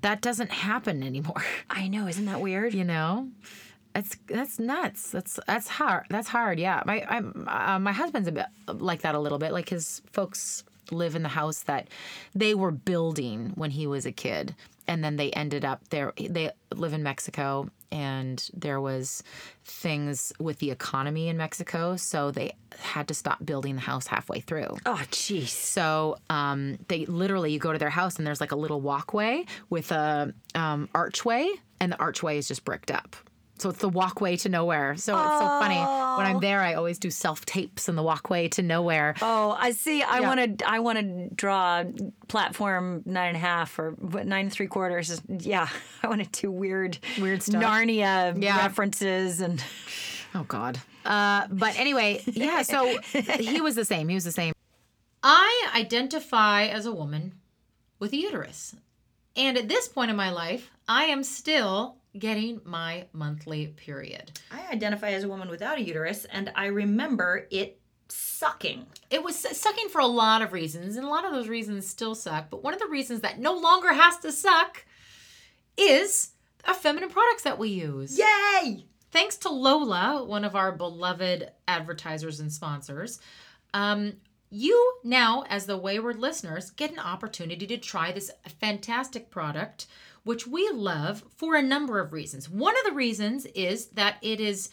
That 0.03 0.21
doesn't 0.21 0.51
happen 0.51 1.03
anymore. 1.03 1.43
I 1.71 1.89
know. 1.89 2.07
Isn't 2.07 2.27
that 2.27 2.41
weird? 2.41 2.75
you 2.75 2.85
know 2.85 3.29
that's 3.95 4.17
that's 4.27 4.59
nuts 4.59 5.11
that's 5.11 5.41
that's 5.47 5.69
hard 5.69 6.05
that's 6.11 6.29
hard 6.29 6.59
yeah 6.59 6.83
my 6.85 7.03
i'm 7.09 7.49
uh, 7.49 7.79
my 7.79 7.93
husband's 7.93 8.29
a 8.29 8.33
bit 8.33 8.45
like 8.69 9.01
that 9.01 9.15
a 9.15 9.19
little 9.19 9.39
bit 9.39 9.53
like 9.53 9.71
his 9.71 10.03
folks 10.13 10.65
live 10.93 11.15
in 11.15 11.23
the 11.23 11.29
house 11.29 11.61
that 11.61 11.89
they 12.35 12.55
were 12.55 12.71
building 12.71 13.53
when 13.55 13.71
he 13.71 13.87
was 13.87 14.07
a 14.07 14.13
kid. 14.13 14.55
And 14.89 15.03
then 15.03 15.17
they 15.17 15.31
ended 15.33 15.65
up 15.65 15.89
there. 15.89 16.13
They 16.17 16.51
live 16.75 16.93
in 16.93 17.03
Mexico, 17.03 17.71
and 17.91 18.49
there 18.55 18.81
was 18.81 19.23
things 19.65 20.33
with 20.39 20.59
the 20.59 20.71
economy 20.71 21.29
in 21.29 21.37
Mexico, 21.37 21.97
so 21.97 22.31
they 22.31 22.55
had 22.79 23.09
to 23.09 23.15
stop 23.15 23.45
building 23.45 23.77
the 23.77 23.81
house 23.81 24.07
halfway 24.07 24.41
through. 24.41 24.77
Oh, 24.87 25.03
jeez. 25.11 25.49
So 25.49 26.19
um, 26.31 26.79
they 26.89 27.07
literally, 27.07 27.53
you 27.53 27.59
go 27.59 27.73
to 27.73 27.79
their 27.79 27.91
house 27.91 28.17
and 28.17 28.27
there's 28.27 28.41
like 28.41 28.53
a 28.53 28.57
little 28.57 28.81
walkway 28.81 29.45
with 29.71 29.93
a 29.93 30.33
um, 30.55 30.89
archway, 30.95 31.49
and 31.81 31.93
the 31.93 31.99
archway 31.99 32.39
is 32.39 32.49
just 32.49 32.65
bricked 32.65 32.91
up. 32.91 33.17
So 33.59 33.71
it's 33.71 33.79
the 33.79 33.89
walkway 33.89 34.37
to 34.39 34.49
nowhere. 34.51 34.97
So 34.97 35.15
it's 35.19 35.39
so 35.39 35.47
funny. 35.47 35.77
When 35.77 36.27
I'm 36.27 36.41
there, 36.41 36.61
I 36.61 36.75
always 36.75 36.99
do 36.99 37.11
self 37.11 37.47
tapes 37.47 37.89
in 37.89 37.97
the 37.97 38.03
walkway 38.03 38.49
to 38.49 38.63
nowhere. 38.63 39.15
Oh, 39.23 39.57
I 39.59 39.71
see. 39.71 40.03
I 40.03 40.21
Yeah. 40.21 40.29
want 40.29 40.59
to. 40.59 40.69
I 40.71 40.79
want 40.81 40.99
to 40.99 41.35
draw 41.35 41.85
platform 42.29 43.03
nine 43.07 43.29
and 43.29 43.37
a 43.37 43.41
half 43.41 43.79
or 43.79 43.93
what, 43.93 44.27
nine 44.27 44.47
and 44.47 44.53
three 44.53 44.67
quarters. 44.67 45.21
Yeah, 45.29 45.69
I 46.03 46.09
want 46.09 46.23
to 46.31 46.41
do 46.43 46.51
weird, 46.51 46.99
Weird 47.19 47.43
stuff. 47.43 47.63
Narnia 47.63 48.41
Yeah. 48.43 48.59
references 48.59 49.41
and. 49.41 49.63
Oh 50.35 50.45
God. 50.45 50.79
Uh, 51.05 51.47
but 51.51 51.79
anyway, 51.79 52.23
yeah. 52.27 52.61
So 52.63 52.99
he 53.39 53.61
was 53.63 53.75
the 53.75 53.85
same. 53.87 54.09
He 54.09 54.15
was 54.15 54.25
the 54.25 54.33
same. 54.33 54.53
I 55.23 55.69
identify 55.75 56.67
as 56.67 56.85
a 56.85 56.93
woman 56.93 57.33
with 57.99 58.13
a 58.13 58.17
uterus, 58.17 58.75
and 59.35 59.57
at 59.57 59.69
this 59.69 59.89
point 59.89 60.11
in 60.11 60.17
my 60.17 60.31
life, 60.31 60.71
I 60.89 61.05
am 61.05 61.25
still 61.25 61.97
getting 62.19 62.61
my 62.65 63.07
monthly 63.13 63.69
period. 63.69 64.39
I 64.51 64.73
identify 64.73 65.11
as 65.11 65.25
a 65.25 65.29
woman 65.29 65.49
without 65.49 65.79
a 65.79 65.83
uterus, 65.83 66.25
and 66.27 66.53
I 66.55 66.67
remember 66.67 67.47
it 67.51 67.81
sucking. 68.09 68.87
It 69.11 69.23
was 69.23 69.37
sucking 69.37 69.89
for 69.89 70.01
a 70.01 70.07
lot 70.07 70.43
of 70.43 70.53
reasons, 70.53 70.97
and 70.97 71.05
a 71.05 71.11
lot 71.11 71.25
of 71.25 71.33
those 71.33 71.49
reasons 71.49 71.89
still 71.89 72.15
suck. 72.15 72.51
But 72.51 72.63
one 72.63 72.75
of 72.75 72.81
the 72.81 72.87
reasons 72.87 73.21
that 73.21 73.39
no 73.39 73.55
longer 73.55 73.93
has 73.93 74.19
to 74.19 74.33
suck 74.33 74.85
is 75.77 76.31
our 76.65 76.75
feminine 76.75 77.11
products 77.11 77.43
that 77.43 77.59
we 77.59 77.69
use. 77.69 78.19
Yay! 78.19 78.85
Thanks 79.13 79.37
to 79.39 79.49
Lola, 79.49 80.25
one 80.25 80.45
of 80.45 80.57
our 80.57 80.73
beloved 80.73 81.51
advertisers 81.69 82.41
and 82.41 82.53
sponsors, 82.53 83.21
um, 83.73 84.15
you 84.51 84.95
now, 85.03 85.45
as 85.49 85.67
the 85.67 85.77
Wayward 85.77 86.19
listeners, 86.19 86.71
get 86.71 86.93
an 86.93 86.99
opportunity 86.99 87.67
to 87.67 87.79
try 87.79 88.13
this 88.13 88.31
fantastic 88.61 89.31
product, 89.31 89.87
which 90.27 90.45
we 90.45 90.69
love 90.71 91.23
for 91.37 91.55
a 91.55 91.63
number 91.63 92.01
of 92.01 92.13
reasons. 92.13 92.51
One 92.51 92.77
of 92.77 92.85
the 92.85 92.93
reasons 92.93 93.47
is 93.47 93.87
that 93.91 94.17
it 94.23 94.41
is 94.41 94.71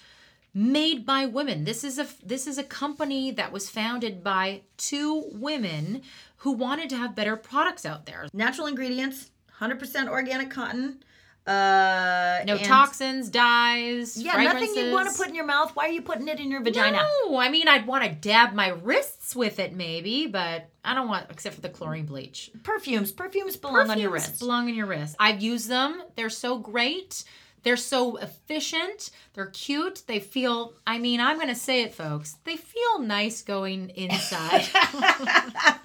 made 0.51 1.05
by 1.05 1.27
women. 1.27 1.63
This 1.63 1.83
is 1.83 1.99
a 1.99 2.07
this 2.25 2.47
is 2.47 2.57
a 2.57 2.63
company 2.63 3.29
that 3.31 3.51
was 3.51 3.69
founded 3.69 4.23
by 4.23 4.61
two 4.77 5.25
women 5.31 6.01
who 6.37 6.53
wanted 6.53 6.89
to 6.89 6.97
have 6.97 7.15
better 7.15 7.37
products 7.37 7.85
out 7.85 8.07
there. 8.07 8.27
Natural 8.33 8.65
ingredients, 8.65 9.29
100% 9.59 10.09
organic 10.09 10.49
cotton. 10.49 11.03
Uh, 11.45 12.41
No 12.45 12.55
and- 12.55 12.63
toxins, 12.65 13.27
dyes, 13.29 14.17
Yeah, 14.17 14.41
nothing 14.43 14.73
you 14.75 14.91
want 14.93 15.09
to 15.11 15.17
put 15.17 15.27
in 15.27 15.35
your 15.35 15.45
mouth. 15.45 15.75
Why 15.75 15.87
are 15.87 15.91
you 15.91 16.01
putting 16.01 16.27
it 16.29 16.39
in 16.39 16.49
your 16.49 16.61
vagina? 16.61 17.05
No, 17.25 17.37
I 17.37 17.49
mean 17.49 17.67
I'd 17.67 17.85
want 17.85 18.05
to 18.05 18.09
dab 18.11 18.53
my 18.53 18.69
wrists 18.69 19.35
with 19.35 19.59
it 19.59 19.73
maybe, 19.73 20.27
but 20.27 20.69
I 20.85 20.93
don't 20.95 21.09
want 21.09 21.27
except 21.29 21.55
for 21.55 21.61
the 21.61 21.69
chlorine 21.69 22.05
bleach. 22.05 22.49
Perfumes. 22.63 23.11
Perfumes 23.11 23.57
belong 23.57 23.89
on 23.89 23.99
your 23.99 24.09
Perfumes 24.11 24.29
wrist. 24.29 24.39
belong 24.39 24.69
in 24.69 24.75
your 24.75 24.85
wrist. 24.85 25.15
I've 25.19 25.41
used 25.41 25.67
them. 25.67 26.01
They're 26.15 26.29
so 26.29 26.59
great. 26.59 27.23
They're 27.63 27.77
so 27.77 28.17
efficient. 28.17 29.09
They're 29.33 29.47
cute. 29.47 30.03
They 30.07 30.19
feel. 30.19 30.73
I 30.87 30.97
mean, 30.97 31.19
I'm 31.21 31.39
gonna 31.39 31.55
say 31.55 31.81
it, 31.83 31.93
folks. 31.93 32.37
They 32.45 32.57
feel 32.57 32.99
nice 32.99 33.41
going 33.41 33.89
inside. 33.91 34.65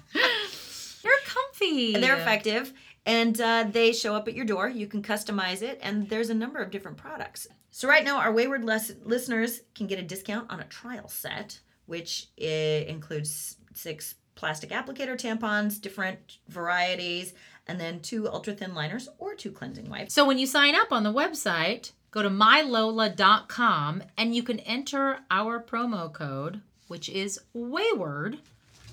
They're 1.01 1.11
comfy. 1.25 1.93
They're 1.93 2.17
effective 2.17 2.73
and 3.05 3.39
uh, 3.39 3.65
they 3.69 3.91
show 3.91 4.15
up 4.15 4.27
at 4.27 4.35
your 4.35 4.45
door. 4.45 4.69
You 4.69 4.87
can 4.87 5.01
customize 5.01 5.61
it, 5.61 5.79
and 5.81 6.09
there's 6.09 6.29
a 6.29 6.33
number 6.35 6.59
of 6.59 6.71
different 6.71 6.97
products. 6.97 7.47
So, 7.71 7.87
right 7.87 8.03
now, 8.03 8.19
our 8.19 8.31
Wayward 8.31 8.63
les- 8.63 8.95
listeners 9.03 9.61
can 9.75 9.87
get 9.87 9.99
a 9.99 10.03
discount 10.03 10.51
on 10.51 10.59
a 10.59 10.65
trial 10.65 11.07
set, 11.07 11.59
which 11.85 12.27
uh, 12.41 12.45
includes 12.45 13.57
six 13.73 14.15
plastic 14.35 14.69
applicator 14.69 15.15
tampons, 15.15 15.81
different 15.81 16.37
varieties, 16.47 17.33
and 17.67 17.79
then 17.79 17.99
two 17.99 18.27
ultra 18.27 18.53
thin 18.53 18.73
liners 18.73 19.09
or 19.17 19.35
two 19.35 19.51
cleansing 19.51 19.89
wipes. 19.89 20.13
So 20.13 20.25
when 20.25 20.39
you 20.39 20.47
sign 20.47 20.75
up 20.75 20.91
on 20.91 21.03
the 21.03 21.13
website, 21.13 21.91
go 22.11 22.23
to 22.23 22.29
mylola.com 22.29 24.03
and 24.17 24.35
you 24.35 24.41
can 24.41 24.59
enter 24.59 25.19
our 25.29 25.61
promo 25.61 26.11
code, 26.11 26.61
which 26.87 27.09
is 27.09 27.39
wayward, 27.53 28.39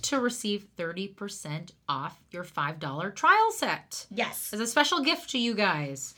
to 0.06 0.20
receive 0.20 0.66
30% 0.78 1.70
off 1.88 2.20
your 2.30 2.44
$5 2.44 3.14
trial 3.14 3.50
set. 3.52 4.06
Yes. 4.10 4.50
As 4.52 4.60
a 4.60 4.66
special 4.66 5.02
gift 5.02 5.30
to 5.30 5.38
you 5.38 5.54
guys. 5.54 6.14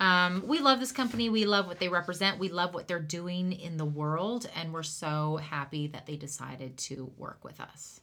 Um, 0.00 0.44
we 0.46 0.60
love 0.60 0.80
this 0.80 0.92
company. 0.92 1.28
We 1.28 1.44
love 1.44 1.66
what 1.66 1.78
they 1.78 1.88
represent. 1.88 2.38
We 2.38 2.48
love 2.48 2.72
what 2.72 2.88
they're 2.88 2.98
doing 2.98 3.52
in 3.52 3.76
the 3.76 3.84
world. 3.84 4.48
And 4.56 4.72
we're 4.72 4.82
so 4.82 5.36
happy 5.36 5.88
that 5.88 6.06
they 6.06 6.16
decided 6.16 6.78
to 6.78 7.12
work 7.18 7.44
with 7.44 7.60
us. 7.60 8.00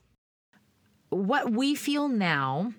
What 1.10 1.52
we 1.52 1.74
feel 1.74 2.08
now 2.08 2.74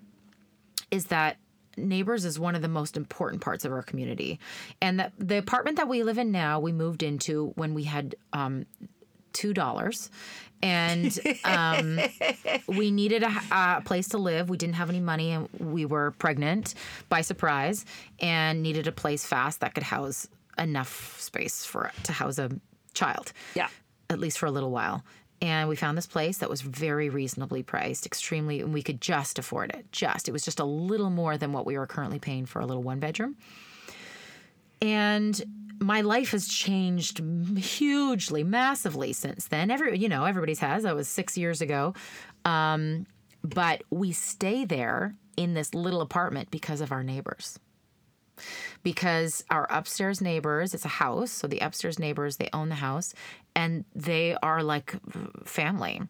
is 0.90 1.06
that 1.06 1.38
neighbors 1.76 2.24
is 2.24 2.38
one 2.38 2.54
of 2.54 2.62
the 2.62 2.68
most 2.68 2.96
important 2.96 3.42
parts 3.42 3.64
of 3.64 3.72
our 3.72 3.82
community 3.82 4.38
and 4.80 4.98
that 5.00 5.12
the 5.18 5.38
apartment 5.38 5.76
that 5.76 5.88
we 5.88 6.02
live 6.02 6.18
in 6.18 6.32
now 6.32 6.58
we 6.58 6.72
moved 6.72 7.04
into 7.04 7.52
when 7.54 7.72
we 7.72 7.84
had 7.84 8.16
um, 8.32 8.66
two 9.32 9.54
dollars 9.54 10.10
and 10.62 11.18
um, 11.44 12.00
we 12.66 12.90
needed 12.90 13.22
a, 13.22 13.32
a 13.52 13.82
place 13.84 14.08
to 14.08 14.18
live 14.18 14.48
we 14.50 14.56
didn't 14.56 14.74
have 14.74 14.88
any 14.90 15.00
money 15.00 15.30
and 15.30 15.48
we 15.58 15.84
were 15.84 16.10
pregnant 16.18 16.74
by 17.08 17.20
surprise 17.20 17.84
and 18.20 18.62
needed 18.62 18.86
a 18.86 18.92
place 18.92 19.24
fast 19.24 19.60
that 19.60 19.74
could 19.74 19.84
house 19.84 20.26
enough 20.58 21.20
space 21.20 21.64
for 21.64 21.92
to 22.02 22.12
house 22.12 22.38
a 22.38 22.50
child 22.94 23.32
Yeah. 23.54 23.68
at 24.10 24.18
least 24.18 24.38
for 24.38 24.46
a 24.46 24.50
little 24.50 24.70
while. 24.72 25.04
And 25.40 25.68
we 25.68 25.76
found 25.76 25.96
this 25.96 26.06
place 26.08 26.38
that 26.38 26.50
was 26.50 26.62
very 26.62 27.08
reasonably 27.10 27.62
priced, 27.62 28.04
extremely, 28.06 28.60
and 28.60 28.74
we 28.74 28.82
could 28.82 29.00
just 29.00 29.38
afford 29.38 29.70
it. 29.70 29.86
Just, 29.92 30.28
it 30.28 30.32
was 30.32 30.44
just 30.44 30.58
a 30.58 30.64
little 30.64 31.10
more 31.10 31.38
than 31.38 31.52
what 31.52 31.64
we 31.64 31.78
were 31.78 31.86
currently 31.86 32.18
paying 32.18 32.44
for 32.44 32.58
a 32.58 32.66
little 32.66 32.82
one 32.82 32.98
bedroom. 32.98 33.36
And 34.82 35.40
my 35.80 36.00
life 36.00 36.30
has 36.32 36.48
changed 36.48 37.20
hugely, 37.58 38.44
massively 38.44 39.12
since 39.12 39.48
then. 39.48 39.70
Every, 39.70 39.98
you 39.98 40.08
know, 40.08 40.24
everybody's 40.24 40.60
has. 40.60 40.82
That 40.82 40.94
was 40.94 41.08
six 41.08 41.36
years 41.38 41.60
ago. 41.60 41.94
Um, 42.44 43.06
but 43.42 43.82
we 43.90 44.12
stay 44.12 44.64
there 44.64 45.14
in 45.36 45.54
this 45.54 45.74
little 45.74 46.00
apartment 46.00 46.50
because 46.50 46.80
of 46.80 46.90
our 46.92 47.02
neighbors 47.04 47.58
because 48.84 49.44
our 49.50 49.66
upstairs 49.70 50.20
neighbors 50.20 50.72
it's 50.72 50.84
a 50.84 50.88
house 50.88 51.30
so 51.30 51.46
the 51.48 51.58
upstairs 51.58 51.98
neighbors 51.98 52.36
they 52.36 52.48
own 52.52 52.68
the 52.68 52.74
house 52.76 53.14
and 53.56 53.84
they 53.96 54.36
are 54.42 54.62
like 54.62 54.94
family 55.44 56.00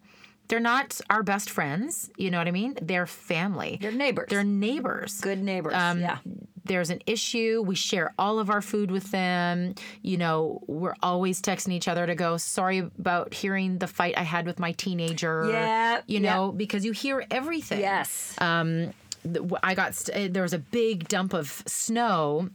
they're 0.48 0.60
not 0.60 1.00
our 1.08 1.22
best 1.22 1.48
friends 1.48 2.10
you 2.18 2.30
know 2.30 2.36
what 2.36 2.46
i 2.46 2.50
mean 2.50 2.76
they're 2.82 3.06
family 3.06 3.78
They're 3.80 3.92
neighbors. 3.92 4.26
they're 4.28 4.44
neighbors 4.44 5.20
good 5.22 5.42
neighbors. 5.42 5.74
Um, 5.74 6.00
yeah. 6.00 6.18
There's 6.68 6.90
an 6.90 7.00
issue 7.06 7.62
we 7.66 7.74
share 7.74 8.14
all 8.18 8.38
of 8.38 8.48
our 8.50 8.62
food 8.62 8.90
with 8.90 9.10
them 9.10 9.74
you 10.02 10.16
know 10.16 10.60
we're 10.66 10.94
always 11.02 11.42
texting 11.42 11.72
each 11.72 11.88
other 11.88 12.06
to 12.06 12.14
go 12.14 12.36
sorry 12.36 12.78
about 12.78 13.34
hearing 13.34 13.78
the 13.78 13.86
fight 13.86 14.14
i 14.16 14.22
had 14.22 14.46
with 14.46 14.58
my 14.58 14.72
teenager 14.72 15.48
Yeah, 15.50 16.00
you 16.06 16.20
yeah. 16.20 16.34
know 16.34 16.52
because 16.52 16.84
you 16.84 16.92
hear 16.92 17.24
everything 17.30 17.80
Yes. 17.80 18.34
um, 18.40 18.92
I 19.62 19.74
got 19.74 19.94
st- 19.96 20.32
there 20.32 20.44
was 20.44 20.52
a 20.54 20.58
big 20.60 21.08
dump 21.08 21.34
of 21.34 21.62
snow 21.66 22.48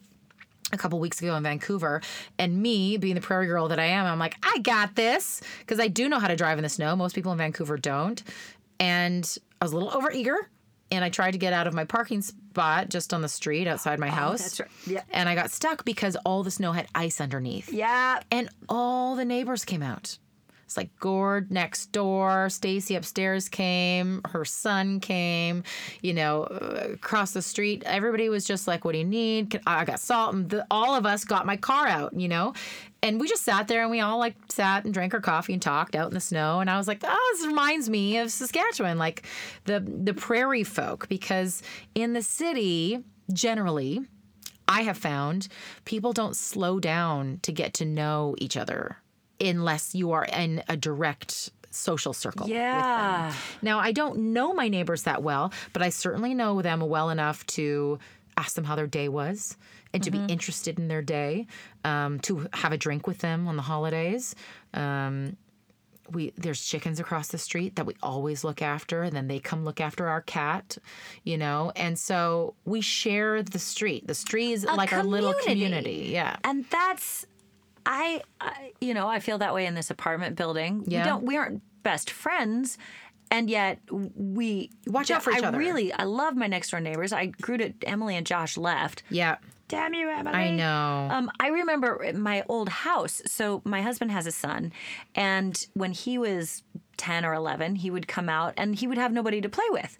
a 0.72 0.78
couple 0.78 0.98
weeks 1.00 1.22
ago 1.22 1.36
in 1.36 1.44
Vancouver, 1.44 2.02
and 2.40 2.60
me 2.64 2.98
being 2.98 3.14
the 3.16 3.22
prairie 3.22 3.46
girl 3.46 3.68
that 3.68 3.78
I 3.80 3.86
am, 3.86 4.06
I'm 4.08 4.18
like, 4.18 4.36
I 4.42 4.58
got 4.60 4.96
this 4.96 5.42
because 5.60 5.80
I 5.80 5.88
do 5.88 6.10
know 6.10 6.18
how 6.20 6.28
to 6.30 6.36
drive 6.36 6.58
in 6.58 6.64
the 6.64 6.70
snow. 6.70 6.96
Most 6.96 7.14
people 7.14 7.32
in 7.32 7.38
Vancouver 7.38 7.78
don't, 7.78 8.24
and 8.80 9.38
I 9.62 9.66
was 9.66 9.72
a 9.74 9.78
little 9.78 9.92
overeager. 9.92 10.36
And 10.92 11.04
I 11.04 11.10
tried 11.10 11.32
to 11.32 11.38
get 11.40 11.54
out 11.54 11.66
of 11.68 11.74
my 11.74 11.86
parking 11.86 12.24
spot 12.54 12.90
just 12.90 13.14
on 13.16 13.22
the 13.24 13.30
street 13.30 13.68
outside 13.68 13.98
my 14.00 14.08
oh, 14.10 14.12
house. 14.12 14.40
Oh, 14.40 14.44
that's 14.44 14.60
right. 14.60 14.70
Yeah. 14.86 15.02
And 15.10 15.28
I 15.28 15.34
got 15.34 15.50
stuck 15.50 15.84
because 15.86 16.16
all 16.24 16.44
the 16.44 16.52
snow 16.52 16.72
had 16.72 16.88
ice 16.94 17.20
underneath. 17.20 17.74
yeah. 17.74 18.20
And 18.32 18.50
all 18.70 19.16
the 19.16 19.26
neighbors 19.26 19.66
came 19.66 19.82
out. 19.82 20.18
It's 20.74 20.78
like 20.80 21.00
Gord 21.00 21.52
next 21.52 21.92
door, 21.92 22.50
Stacy 22.50 22.96
upstairs 22.96 23.48
came, 23.48 24.22
her 24.26 24.44
son 24.44 25.00
came, 25.00 25.62
you 26.02 26.16
know, 26.16 26.46
uh, 26.46 26.88
across 26.94 27.32
the 27.32 27.44
street. 27.44 27.84
Everybody 27.86 28.28
was 28.28 28.44
just 28.44 28.68
like, 28.68 28.84
"What 28.84 28.94
do 28.94 28.98
you 28.98 29.04
need?" 29.06 29.62
I 29.68 29.86
got 29.86 30.00
salt, 30.00 30.34
and 30.34 30.50
the, 30.50 30.66
all 30.72 30.96
of 30.96 31.06
us 31.06 31.26
got 31.26 31.46
my 31.46 31.58
car 31.58 31.88
out, 31.88 32.20
you 32.20 32.28
know, 32.28 32.56
and 33.04 33.22
we 33.22 33.28
just 33.28 33.44
sat 33.44 33.68
there 33.68 33.84
and 33.84 33.92
we 33.92 34.00
all 34.00 34.18
like 34.18 34.36
sat 34.50 34.84
and 34.84 34.92
drank 34.96 35.14
our 35.14 35.22
coffee 35.22 35.54
and 35.54 35.62
talked 35.62 35.96
out 35.96 36.08
in 36.08 36.16
the 36.16 36.20
snow. 36.20 36.60
And 36.60 36.72
I 36.72 36.78
was 36.80 36.88
like, 36.88 37.04
"Oh, 37.04 37.36
this 37.38 37.46
reminds 37.46 37.88
me 37.88 38.18
of 38.18 38.32
Saskatchewan, 38.32 38.98
like 38.98 39.28
the 39.66 39.80
the 39.80 40.16
prairie 40.16 40.64
folk, 40.64 41.08
because 41.08 41.62
in 41.94 42.14
the 42.14 42.24
city 42.24 43.04
generally." 43.32 44.02
I 44.66 44.84
have 44.84 44.98
found 44.98 45.50
people 45.84 46.14
don't 46.14 46.38
slow 46.38 46.80
down 46.80 47.40
to 47.42 47.52
get 47.52 47.74
to 47.76 47.86
know 47.86 48.34
each 48.40 48.56
other 48.56 49.03
unless 49.50 49.94
you 49.96 50.12
are 50.12 50.26
in 50.26 50.64
a 50.68 50.78
direct 50.78 51.52
social 51.70 52.14
circle. 52.14 52.46
with 52.46 52.54
them. 52.54 52.62
Yeah. 52.62 53.34
Now, 53.62 53.80
I 53.80 53.92
don't 53.92 54.34
know 54.34 54.54
my 54.54 54.68
neighbors 54.68 55.04
that 55.04 55.24
well, 55.24 55.52
but 55.74 55.82
I 55.82 55.90
certainly 55.90 56.34
know 56.34 56.62
them 56.62 56.82
well 56.82 57.10
enough 57.10 57.46
to 57.48 58.00
ask 58.38 58.56
them 58.56 58.64
how 58.64 58.76
their 58.76 58.88
day 58.88 59.10
was 59.10 59.58
and 59.94 60.04
to 60.04 60.12
Mm-hmm. 60.12 60.28
be 60.28 60.34
interested 60.34 60.80
in 60.80 60.88
their 60.88 61.02
day, 61.02 61.46
um, 61.84 62.20
to 62.22 62.48
have 62.54 62.72
a 62.72 62.78
drink 62.78 63.06
with 63.08 63.20
them 63.20 63.48
on 63.48 63.56
the 63.56 63.62
holidays. 63.64 64.36
Um, 64.74 65.38
we 66.12 66.34
there's 66.38 66.62
chickens 66.64 67.00
across 67.00 67.30
the 67.30 67.38
street 67.38 67.78
that 67.78 67.86
we 67.86 67.96
always 68.04 68.44
look 68.44 68.62
after, 68.62 69.04
and 69.04 69.16
then 69.16 69.28
they 69.28 69.40
come 69.40 69.64
look 69.64 69.80
after 69.80 70.08
our 70.08 70.22
cat, 70.22 70.78
you 71.24 71.38
know. 71.38 71.72
And 71.76 71.98
so 71.98 72.56
we 72.66 72.82
share 72.82 73.42
the 73.42 73.58
street. 73.60 74.06
The 74.06 74.14
street 74.14 74.52
is 74.52 74.66
like 74.66 74.92
our 74.94 75.04
little 75.04 75.34
community. 75.34 75.82
community. 75.82 76.12
Yeah. 76.12 76.36
and 76.44 76.66
that's 76.70 77.26
I, 77.86 78.22
I 78.42 78.72
you 78.82 78.94
know 78.94 79.08
i 79.08 79.20
feel 79.20 79.38
that 79.40 79.54
way 79.54 79.66
in 79.66 79.76
this 79.76 79.90
apartment 79.90 80.36
building 80.36 80.84
Yeah. 80.88 81.04
we 81.04 81.10
don't 81.10 81.24
we 81.26 81.38
aren't 81.38 81.62
best 81.84 82.10
friends 82.10 82.78
and 83.32 83.50
yet 83.50 83.80
we 83.92 84.70
Watch 84.88 85.12
out 85.12 85.24
for 85.24 85.32
each 85.32 85.44
I 85.44 85.48
other. 85.48 85.58
really 85.58 85.92
i 85.94 86.04
love 86.04 86.36
my 86.36 86.48
next 86.48 86.72
door 86.72 86.80
neighbors 86.80 87.12
i 87.14 87.28
grew 87.28 87.58
to 87.58 87.74
emily 87.86 88.16
and 88.16 88.26
josh 88.26 88.58
left 88.58 89.04
Yeah. 89.10 89.38
damn 89.68 89.94
you 89.94 90.10
emily 90.10 90.36
I 90.36 90.52
know. 90.52 91.08
um, 91.12 91.32
I 91.40 91.48
remember 91.50 92.12
my 92.16 92.44
old 92.48 92.70
house. 92.70 93.22
So 93.26 93.62
my 93.66 93.82
husband 93.82 94.12
has 94.12 94.28
a 94.28 94.32
son, 94.32 94.72
and 95.16 95.66
when 95.74 95.92
he 95.94 96.18
was 96.18 96.64
ten 96.98 97.26
or 97.26 97.34
eleven, 97.34 97.76
he 97.76 97.90
would 97.90 98.08
come 98.08 98.30
out 98.30 98.54
and 98.58 98.76
he 98.76 98.86
would 98.88 98.98
have 99.00 99.12
nobody 99.12 99.42
to 99.42 99.50
play 99.50 99.66
with. 99.72 99.98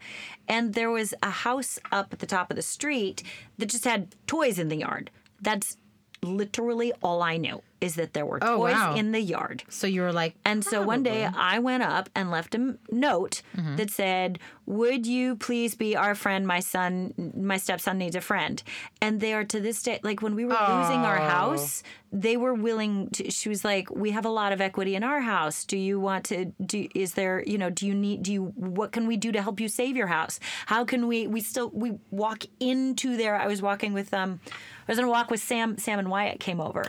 And 0.48 0.74
there 0.74 0.92
was 0.92 1.14
a 1.24 1.30
house 1.32 1.80
up 1.92 2.14
at 2.14 2.20
the 2.20 2.26
top 2.28 2.50
of 2.52 2.56
the 2.56 2.62
street 2.62 3.24
that 3.58 3.68
just 3.70 3.86
had 3.86 4.14
toys 4.28 4.60
in 4.60 4.68
the 4.70 4.78
yard. 4.78 5.10
That's 5.42 5.78
literally 6.24 6.94
all 7.04 7.22
I 7.22 7.38
knew 7.38 7.62
is 7.82 7.96
that 7.96 8.14
there 8.14 8.26
were 8.26 8.40
Oh, 8.42 8.58
toys 8.60 8.74
wow. 8.76 8.96
in 8.96 9.12
the 9.12 9.20
yard. 9.20 9.64
so 9.68 9.88
you 9.88 10.02
were 10.02 10.14
like, 10.14 10.36
And 10.46 10.64
so 10.64 10.82
one 10.82 11.04
day 11.04 11.26
I 11.36 11.60
went 11.60 11.84
up 11.84 12.10
and 12.16 12.32
left 12.32 12.56
a 12.56 12.78
note 12.90 13.42
Mm-hmm. 13.58 13.76
that 13.76 13.92
said, 13.92 14.40
"Would 14.66 15.06
you 15.06 15.36
please 15.36 15.76
be 15.76 15.96
our 15.98 16.16
friend? 16.16 16.48
My 16.48 16.62
son, 16.62 17.14
my 17.36 17.58
stepson 17.58 17.98
needs 17.98 18.16
a 18.16 18.22
friend." 18.22 18.64
And 19.02 19.20
they 19.20 19.34
are 19.34 19.44
to 19.44 19.60
this 19.60 19.84
day, 19.84 20.00
like 20.02 20.22
when 20.22 20.34
we 20.36 20.46
were 20.46 20.58
losing 20.70 21.02
our 21.06 21.20
Oh. 21.20 21.28
house, 21.28 21.84
they 22.12 22.38
were 22.38 22.54
willing 22.54 23.10
to. 23.16 23.30
She 23.30 23.50
was 23.50 23.66
like, 23.66 23.90
"We 23.92 24.12
have 24.12 24.26
a 24.26 24.30
lot 24.30 24.54
of 24.54 24.62
equity 24.62 24.96
in 24.96 25.04
our 25.04 25.20
house. 25.22 25.66
Do 25.66 25.78
you 25.78 26.00
want 26.00 26.24
to? 26.26 26.46
Do 26.66 26.88
is 26.96 27.16
there? 27.16 27.44
You 27.46 27.58
know, 27.58 27.70
do 27.70 27.86
you 27.86 27.94
need? 27.96 28.24
Do 28.24 28.32
you? 28.32 28.44
What 28.56 28.92
can 28.94 29.08
we 29.08 29.18
do 29.18 29.32
to 29.34 29.42
help 29.42 29.60
you 29.60 29.68
save 29.68 29.98
your 29.98 30.08
house? 30.08 30.40
How 30.68 30.86
can 30.86 31.08
we? 31.08 31.28
We 31.28 31.42
still 31.42 31.70
we 31.74 32.00
walk 32.12 32.46
into 32.62 33.18
there. 33.18 33.36
I 33.36 33.48
was 33.48 33.62
walking 33.62 33.92
with 33.94 34.14
um." 34.14 34.40
I 34.88 34.92
was 34.92 35.00
on 35.00 35.06
a 35.06 35.10
walk 35.10 35.32
with 35.32 35.42
Sam. 35.42 35.78
Sam 35.78 36.00
and 36.00 36.10
Wyatt 36.10 36.40
came 36.40 36.60
over, 36.60 36.84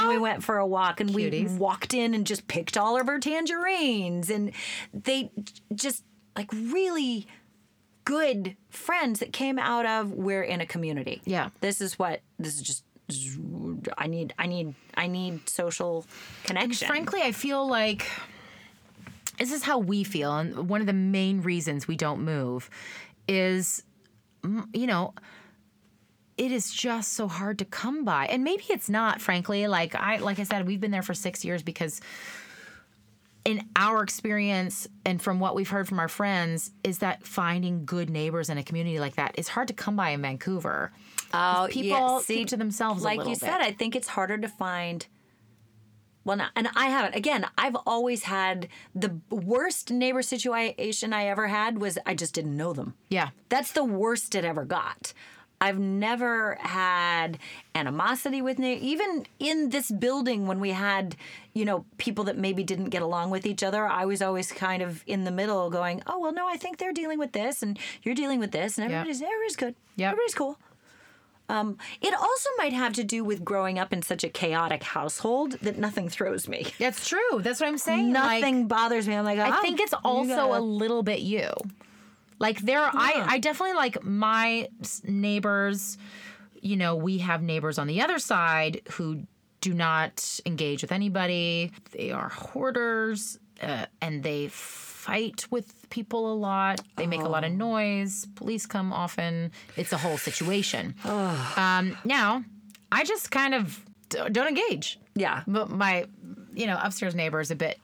and 0.00 0.08
we 0.08 0.18
went 0.18 0.42
for 0.44 0.58
a 0.58 0.66
walk, 0.66 1.00
and 1.00 1.14
we 1.14 1.46
walked 1.58 1.94
in 1.94 2.14
and 2.14 2.26
just 2.26 2.48
picked 2.48 2.76
all 2.76 3.00
of 3.00 3.06
her 3.06 3.18
tangerines 3.18 4.30
and 4.30 4.52
they 4.92 5.30
just 5.74 6.04
like 6.36 6.52
really 6.52 7.26
good 8.04 8.56
friends 8.70 9.20
that 9.20 9.32
came 9.32 9.58
out 9.58 9.86
of 9.86 10.12
we're 10.12 10.42
in 10.42 10.60
a 10.60 10.66
community 10.66 11.20
Yeah. 11.24 11.48
this 11.60 11.80
is 11.80 11.98
what 11.98 12.20
this 12.38 12.54
is 12.54 12.62
just 12.62 12.84
i 13.98 14.06
need 14.06 14.32
i 14.38 14.46
need 14.46 14.74
i 14.94 15.06
need 15.06 15.48
social 15.48 16.04
connection 16.44 16.86
frankly, 16.88 17.22
I 17.22 17.32
feel 17.32 17.66
like 17.66 18.06
this 19.38 19.52
is 19.52 19.62
how 19.62 19.78
we 19.78 20.02
feel. 20.04 20.36
And 20.36 20.68
one 20.68 20.80
of 20.80 20.86
the 20.86 20.92
main 20.92 21.42
reasons 21.42 21.86
we 21.86 21.96
don't 21.96 22.22
move 22.22 22.70
is, 23.28 23.82
you 24.72 24.86
know, 24.86 25.12
it 26.36 26.52
is 26.52 26.70
just 26.70 27.14
so 27.14 27.28
hard 27.28 27.58
to 27.60 27.64
come 27.64 28.04
by. 28.04 28.26
And 28.26 28.44
maybe 28.44 28.64
it's 28.68 28.90
not, 28.90 29.20
frankly. 29.20 29.66
Like 29.66 29.94
I 29.94 30.18
like 30.18 30.38
I 30.38 30.44
said, 30.44 30.66
we've 30.66 30.80
been 30.80 30.90
there 30.90 31.02
for 31.02 31.14
six 31.14 31.44
years 31.44 31.62
because 31.62 32.00
in 33.46 33.64
our 33.76 34.02
experience 34.02 34.88
and 35.04 35.22
from 35.22 35.38
what 35.38 35.54
we've 35.54 35.68
heard 35.68 35.86
from 35.86 36.00
our 36.00 36.08
friends 36.08 36.72
is 36.82 36.98
that 36.98 37.24
finding 37.24 37.84
good 37.86 38.10
neighbors 38.10 38.50
in 38.50 38.58
a 38.58 38.62
community 38.64 38.98
like 38.98 39.14
that 39.14 39.38
is 39.38 39.46
hard 39.46 39.68
to 39.68 39.74
come 39.74 39.94
by 39.94 40.10
in 40.10 40.20
Vancouver. 40.20 40.92
oh 41.32 41.68
people 41.70 42.20
see, 42.20 42.38
keep 42.38 42.48
to 42.48 42.56
themselves 42.56 43.02
a 43.02 43.04
like 43.04 43.20
you 43.20 43.30
bit. 43.30 43.38
said 43.38 43.60
i 43.60 43.70
think 43.70 43.94
it's 43.94 44.08
harder 44.08 44.36
to 44.36 44.48
find 44.48 45.06
well, 46.24 46.36
not, 46.36 46.50
and 46.56 46.68
I 46.74 46.86
haven't. 46.86 47.14
Again, 47.14 47.46
I've 47.56 47.76
always 47.86 48.24
had 48.24 48.66
the 48.96 49.20
worst 49.30 49.92
neighbor 49.92 50.22
situation 50.22 51.12
I 51.12 51.26
ever 51.26 51.46
had 51.46 51.78
was 51.80 51.98
I 52.04 52.14
just 52.14 52.34
didn't 52.34 52.56
know 52.56 52.72
them. 52.72 52.94
Yeah. 53.08 53.28
That's 53.48 53.70
the 53.70 53.84
worst 53.84 54.34
it 54.34 54.44
ever 54.44 54.64
got. 54.64 55.12
I've 55.60 55.78
never 55.78 56.56
had 56.60 57.38
animosity 57.74 58.42
with 58.42 58.58
na- 58.58 58.76
even 58.80 59.26
in 59.38 59.70
this 59.70 59.90
building 59.90 60.46
when 60.46 60.60
we 60.60 60.70
had, 60.70 61.16
you 61.54 61.64
know, 61.64 61.84
people 61.96 62.24
that 62.24 62.36
maybe 62.36 62.62
didn't 62.62 62.90
get 62.90 63.00
along 63.02 63.30
with 63.30 63.46
each 63.46 63.62
other. 63.62 63.86
I 63.86 64.04
was 64.04 64.20
always 64.20 64.52
kind 64.52 64.82
of 64.82 65.02
in 65.06 65.24
the 65.24 65.30
middle, 65.30 65.70
going, 65.70 66.02
"Oh 66.06 66.18
well, 66.18 66.32
no, 66.32 66.46
I 66.46 66.56
think 66.56 66.76
they're 66.76 66.92
dealing 66.92 67.18
with 67.18 67.32
this, 67.32 67.62
and 67.62 67.78
you're 68.02 68.14
dealing 68.14 68.38
with 68.38 68.50
this, 68.52 68.76
and 68.78 68.84
everybody's 68.84 69.22
everybody's 69.22 69.56
good. 69.56 69.74
Yep. 69.96 70.12
everybody's 70.12 70.34
cool." 70.34 70.58
Um, 71.48 71.78
it 72.00 72.12
also 72.12 72.50
might 72.58 72.72
have 72.72 72.92
to 72.94 73.04
do 73.04 73.22
with 73.22 73.44
growing 73.44 73.78
up 73.78 73.92
in 73.92 74.02
such 74.02 74.24
a 74.24 74.28
chaotic 74.28 74.82
household 74.82 75.52
that 75.62 75.78
nothing 75.78 76.08
throws 76.08 76.48
me. 76.48 76.66
That's 76.80 77.08
true. 77.08 77.38
That's 77.40 77.60
what 77.60 77.68
I'm 77.68 77.78
saying. 77.78 78.12
Like, 78.12 78.40
Nothing 78.42 78.66
bothers 78.66 79.06
me. 79.06 79.14
I'm 79.14 79.24
like, 79.24 79.38
I 79.38 79.56
"Oh, 79.56 79.62
think 79.62 79.78
it's 79.80 79.94
also 80.04 80.34
gotta- 80.34 80.58
a 80.58 80.60
little 80.60 81.04
bit 81.04 81.20
you. 81.20 81.48
Like 82.38 82.60
there, 82.60 82.82
I 82.82 83.24
I 83.26 83.38
definitely 83.38 83.74
like 83.74 84.02
my 84.04 84.68
neighbors. 85.04 85.98
You 86.60 86.76
know, 86.76 86.96
we 86.96 87.18
have 87.18 87.42
neighbors 87.42 87.78
on 87.78 87.86
the 87.86 88.00
other 88.00 88.18
side 88.18 88.82
who 88.92 89.22
do 89.60 89.72
not 89.72 90.40
engage 90.46 90.82
with 90.82 90.92
anybody. 90.92 91.72
They 91.92 92.10
are 92.10 92.28
hoarders, 92.28 93.38
uh, 93.62 93.86
and 94.00 94.22
they 94.22 94.48
fight 94.48 95.46
with 95.50 95.88
people 95.90 96.32
a 96.32 96.34
lot. 96.34 96.80
They 96.96 97.06
make 97.06 97.20
a 97.20 97.28
lot 97.28 97.44
of 97.44 97.52
noise. 97.52 98.26
Police 98.34 98.66
come 98.66 98.92
often. 98.92 99.52
It's 99.76 99.92
a 99.92 99.96
whole 99.98 100.18
situation. 100.18 100.94
um, 101.04 101.96
now, 102.04 102.44
I 102.90 103.04
just 103.04 103.30
kind 103.30 103.54
of 103.54 103.84
don't 104.08 104.48
engage. 104.48 104.98
yeah. 105.14 105.42
But 105.46 105.70
my, 105.70 106.06
you 106.54 106.66
know, 106.66 106.78
upstairs 106.82 107.14
neighbor 107.14 107.40
is 107.40 107.50
a 107.50 107.56
bit. 107.56 107.78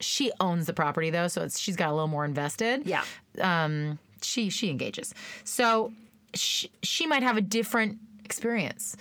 She 0.00 0.30
owns 0.40 0.66
the 0.66 0.72
property 0.72 1.10
though, 1.10 1.28
so 1.28 1.42
it's 1.42 1.58
she's 1.58 1.76
got 1.76 1.88
a 1.90 1.92
little 1.92 2.08
more 2.08 2.24
invested. 2.24 2.86
Yeah. 2.86 3.04
Um, 3.40 3.98
she 4.22 4.50
she 4.50 4.70
engages, 4.70 5.14
so 5.44 5.92
she, 6.34 6.70
she 6.82 7.06
might 7.06 7.22
have 7.22 7.36
a 7.36 7.40
different 7.40 7.98
experience, 8.24 8.96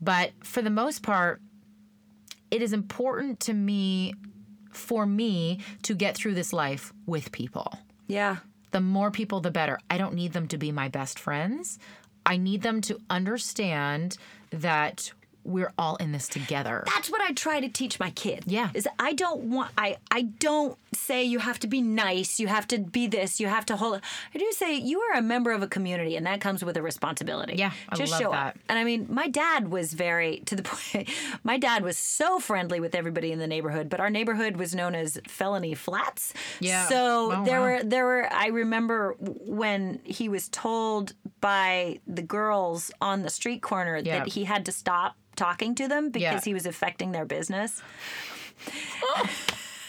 but 0.00 0.30
for 0.44 0.62
the 0.62 0.70
most 0.70 1.02
part, 1.02 1.40
it 2.50 2.62
is 2.62 2.72
important 2.72 3.40
to 3.40 3.52
me, 3.52 4.14
for 4.70 5.04
me, 5.06 5.60
to 5.82 5.94
get 5.94 6.16
through 6.16 6.34
this 6.34 6.52
life 6.52 6.92
with 7.06 7.32
people 7.32 7.78
Yeah. 8.06 8.36
the 8.70 8.80
more 8.80 9.10
people, 9.10 9.40
the 9.40 9.50
better. 9.50 9.78
I 9.90 9.98
don't 9.98 10.14
need 10.14 10.32
them 10.32 10.46
to 10.48 10.58
be 10.58 10.72
my 10.72 10.88
best 10.88 11.18
friends. 11.18 11.78
I 12.24 12.36
need 12.36 12.62
them 12.62 12.80
to 12.82 12.98
understand 13.10 14.16
that 14.50 15.12
we're 15.44 15.72
all 15.78 15.96
in 15.96 16.12
this 16.12 16.28
together. 16.28 16.84
that's 16.86 17.10
what 17.10 17.20
I 17.22 17.32
try 17.32 17.60
to 17.60 17.68
teach 17.68 17.98
my 17.98 18.10
kid. 18.10 18.44
Yeah. 18.46 18.70
Is 18.74 18.86
I 18.98 19.12
don't 19.14 19.42
want 19.44 19.70
I 19.78 19.96
I 20.10 20.22
don't 20.22 20.76
say 20.94 21.22
you 21.24 21.38
have 21.38 21.58
to 21.60 21.66
be 21.66 21.80
nice, 21.80 22.38
you 22.40 22.48
have 22.48 22.66
to 22.68 22.78
be 22.78 23.06
this, 23.06 23.40
you 23.40 23.46
have 23.46 23.64
to 23.66 23.76
hold 23.76 24.00
I 24.34 24.38
do 24.38 24.46
say 24.52 24.74
you 24.76 25.00
are 25.00 25.18
a 25.18 25.22
member 25.22 25.50
of 25.52 25.62
a 25.62 25.66
community 25.68 26.16
and 26.16 26.26
that 26.26 26.40
comes 26.40 26.64
with 26.64 26.76
a 26.76 26.82
responsibility. 26.82 27.54
Yeah, 27.56 27.72
I 27.88 27.96
Just 27.96 28.12
love 28.12 28.20
show 28.20 28.30
that. 28.32 28.46
up. 28.48 28.58
And 28.68 28.78
I 28.78 28.84
mean, 28.84 29.06
my 29.10 29.28
dad 29.28 29.70
was 29.70 29.92
very 29.94 30.38
to 30.46 30.56
the 30.56 30.62
point 30.70 31.08
my 31.42 31.56
dad 31.58 31.82
was 31.84 31.96
so 31.96 32.38
friendly 32.38 32.80
with 32.80 32.94
everybody 32.94 33.32
in 33.32 33.38
the 33.38 33.46
neighborhood, 33.46 33.88
but 33.88 34.00
our 34.00 34.10
neighborhood 34.10 34.56
was 34.56 34.74
known 34.74 34.94
as 34.94 35.18
Felony 35.26 35.74
Flats. 35.74 36.34
Yeah. 36.60 36.86
So 36.88 37.32
Oh, 37.32 37.44
there 37.44 37.60
wow. 37.60 37.66
were 37.66 37.82
there 37.82 38.04
were 38.04 38.32
I 38.32 38.48
remember 38.48 39.14
when 39.18 40.00
he 40.04 40.28
was 40.28 40.48
told 40.48 41.14
by 41.40 42.00
the 42.06 42.22
girls 42.22 42.90
on 43.00 43.22
the 43.22 43.30
street 43.30 43.62
corner 43.62 43.96
Yeah. 43.96 44.18
that 44.20 44.28
he 44.28 44.44
had 44.44 44.64
to 44.66 44.72
stop 44.72 45.16
talking 45.40 45.74
to 45.76 45.88
them 45.88 46.10
because 46.10 46.22
Yeah. 46.34 46.40
he 46.50 46.54
was 46.54 46.66
affecting 46.66 47.12
their 47.12 47.24
business. 47.24 47.82
Oh. 49.02 49.28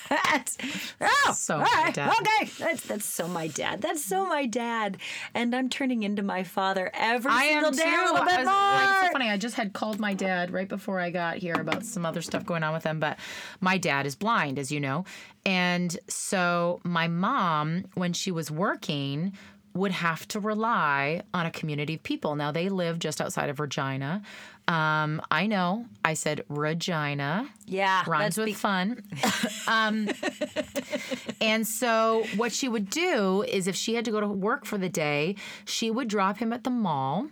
That's- 0.09 0.57
oh, 0.99 1.31
So 1.33 1.53
all 1.55 1.61
my 1.61 1.83
right, 1.85 1.93
dad. 1.93 2.11
okay. 2.19 2.51
That's 2.59 2.83
that's 2.83 3.05
so 3.05 3.29
my 3.29 3.47
dad. 3.47 3.81
That's 3.81 4.03
so 4.03 4.25
my 4.25 4.45
dad, 4.45 4.97
and 5.33 5.55
I'm 5.55 5.69
turning 5.69 6.03
into 6.03 6.21
my 6.21 6.43
father 6.43 6.91
every 6.93 7.31
I 7.31 7.47
single 7.47 7.67
am 7.67 7.75
day 7.77 7.83
too. 7.83 7.89
a 7.89 8.11
little 8.11 8.17
I 8.17 8.25
bit 8.25 8.37
was- 8.39 8.45
more. 8.45 8.53
like, 8.53 8.89
it's 8.89 9.07
so 9.07 9.11
funny. 9.13 9.29
I 9.29 9.37
just 9.37 9.55
had 9.55 9.71
called 9.71 9.99
my 10.01 10.13
dad 10.13 10.51
right 10.51 10.67
before 10.67 10.99
I 10.99 11.11
got 11.11 11.37
here 11.37 11.55
about 11.57 11.85
some 11.85 12.05
other 12.05 12.21
stuff 12.21 12.45
going 12.45 12.61
on 12.61 12.73
with 12.73 12.83
him. 12.83 12.99
But 12.99 13.19
my 13.61 13.77
dad 13.77 14.05
is 14.05 14.15
blind, 14.15 14.59
as 14.59 14.69
you 14.69 14.81
know, 14.81 15.05
and 15.45 15.97
so 16.09 16.81
my 16.83 17.07
mom, 17.07 17.85
when 17.93 18.11
she 18.11 18.31
was 18.31 18.51
working, 18.51 19.31
would 19.73 19.93
have 19.93 20.27
to 20.27 20.41
rely 20.41 21.21
on 21.33 21.45
a 21.45 21.51
community 21.51 21.93
of 21.93 22.03
people. 22.03 22.35
Now 22.35 22.51
they 22.51 22.67
live 22.67 22.99
just 22.99 23.21
outside 23.21 23.47
of 23.49 23.61
Regina. 23.61 24.21
Um, 24.67 25.21
I 25.29 25.47
know. 25.47 25.85
I 26.05 26.13
said 26.13 26.45
Regina. 26.47 27.49
yeah, 27.65 28.03
rhymes 28.07 28.37
with 28.37 28.45
be- 28.47 28.53
fun. 28.53 29.03
um, 29.67 30.09
and 31.41 31.67
so, 31.67 32.25
what 32.37 32.51
she 32.51 32.69
would 32.69 32.89
do 32.89 33.43
is 33.43 33.67
if 33.67 33.75
she 33.75 33.95
had 33.95 34.05
to 34.05 34.11
go 34.11 34.19
to 34.21 34.27
work 34.27 34.65
for 34.65 34.77
the 34.77 34.89
day, 34.89 35.35
she 35.65 35.91
would 35.91 36.07
drop 36.07 36.37
him 36.37 36.53
at 36.53 36.63
the 36.63 36.69
mall 36.69 37.27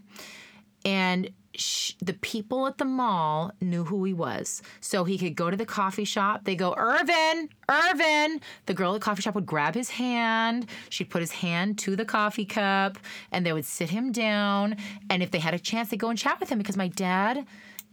and 0.84 1.30
sh- 1.60 1.94
the 2.00 2.14
people 2.14 2.68
at 2.68 2.78
the 2.78 2.86
mall 2.86 3.52
knew 3.62 3.84
who 3.84 4.04
he 4.04 4.14
was. 4.14 4.62
So 4.82 5.04
he 5.04 5.18
could 5.18 5.36
go 5.36 5.50
to 5.50 5.58
the 5.58 5.66
coffee 5.66 6.06
shop. 6.06 6.46
They 6.46 6.56
go, 6.56 6.74
Irvin, 6.78 7.50
Irvin. 7.70 8.42
The 8.66 8.74
girl 8.74 8.96
at 8.96 9.02
the 9.02 9.06
coffee 9.06 9.22
shop 9.22 9.36
would 9.36 9.46
grab 9.46 9.76
his 9.76 9.90
hand. 9.90 10.68
She'd 10.90 11.10
put 11.10 11.22
his 11.22 11.32
hand 11.32 11.78
to 11.80 11.96
the 11.96 12.06
coffee 12.06 12.46
cup 12.46 12.98
and 13.32 13.46
they 13.46 13.54
would 13.54 13.66
sit 13.66 13.90
him 13.90 14.12
down. 14.12 14.78
And 15.10 15.22
if 15.22 15.32
they 15.32 15.40
had 15.40 15.54
a 15.54 15.60
chance, 15.60 15.90
they'd 15.90 16.00
go 16.00 16.10
and 16.10 16.18
chat 16.18 16.40
with 16.40 16.50
him 16.50 16.58
because 16.58 16.78
my 16.78 16.88
dad 16.88 17.46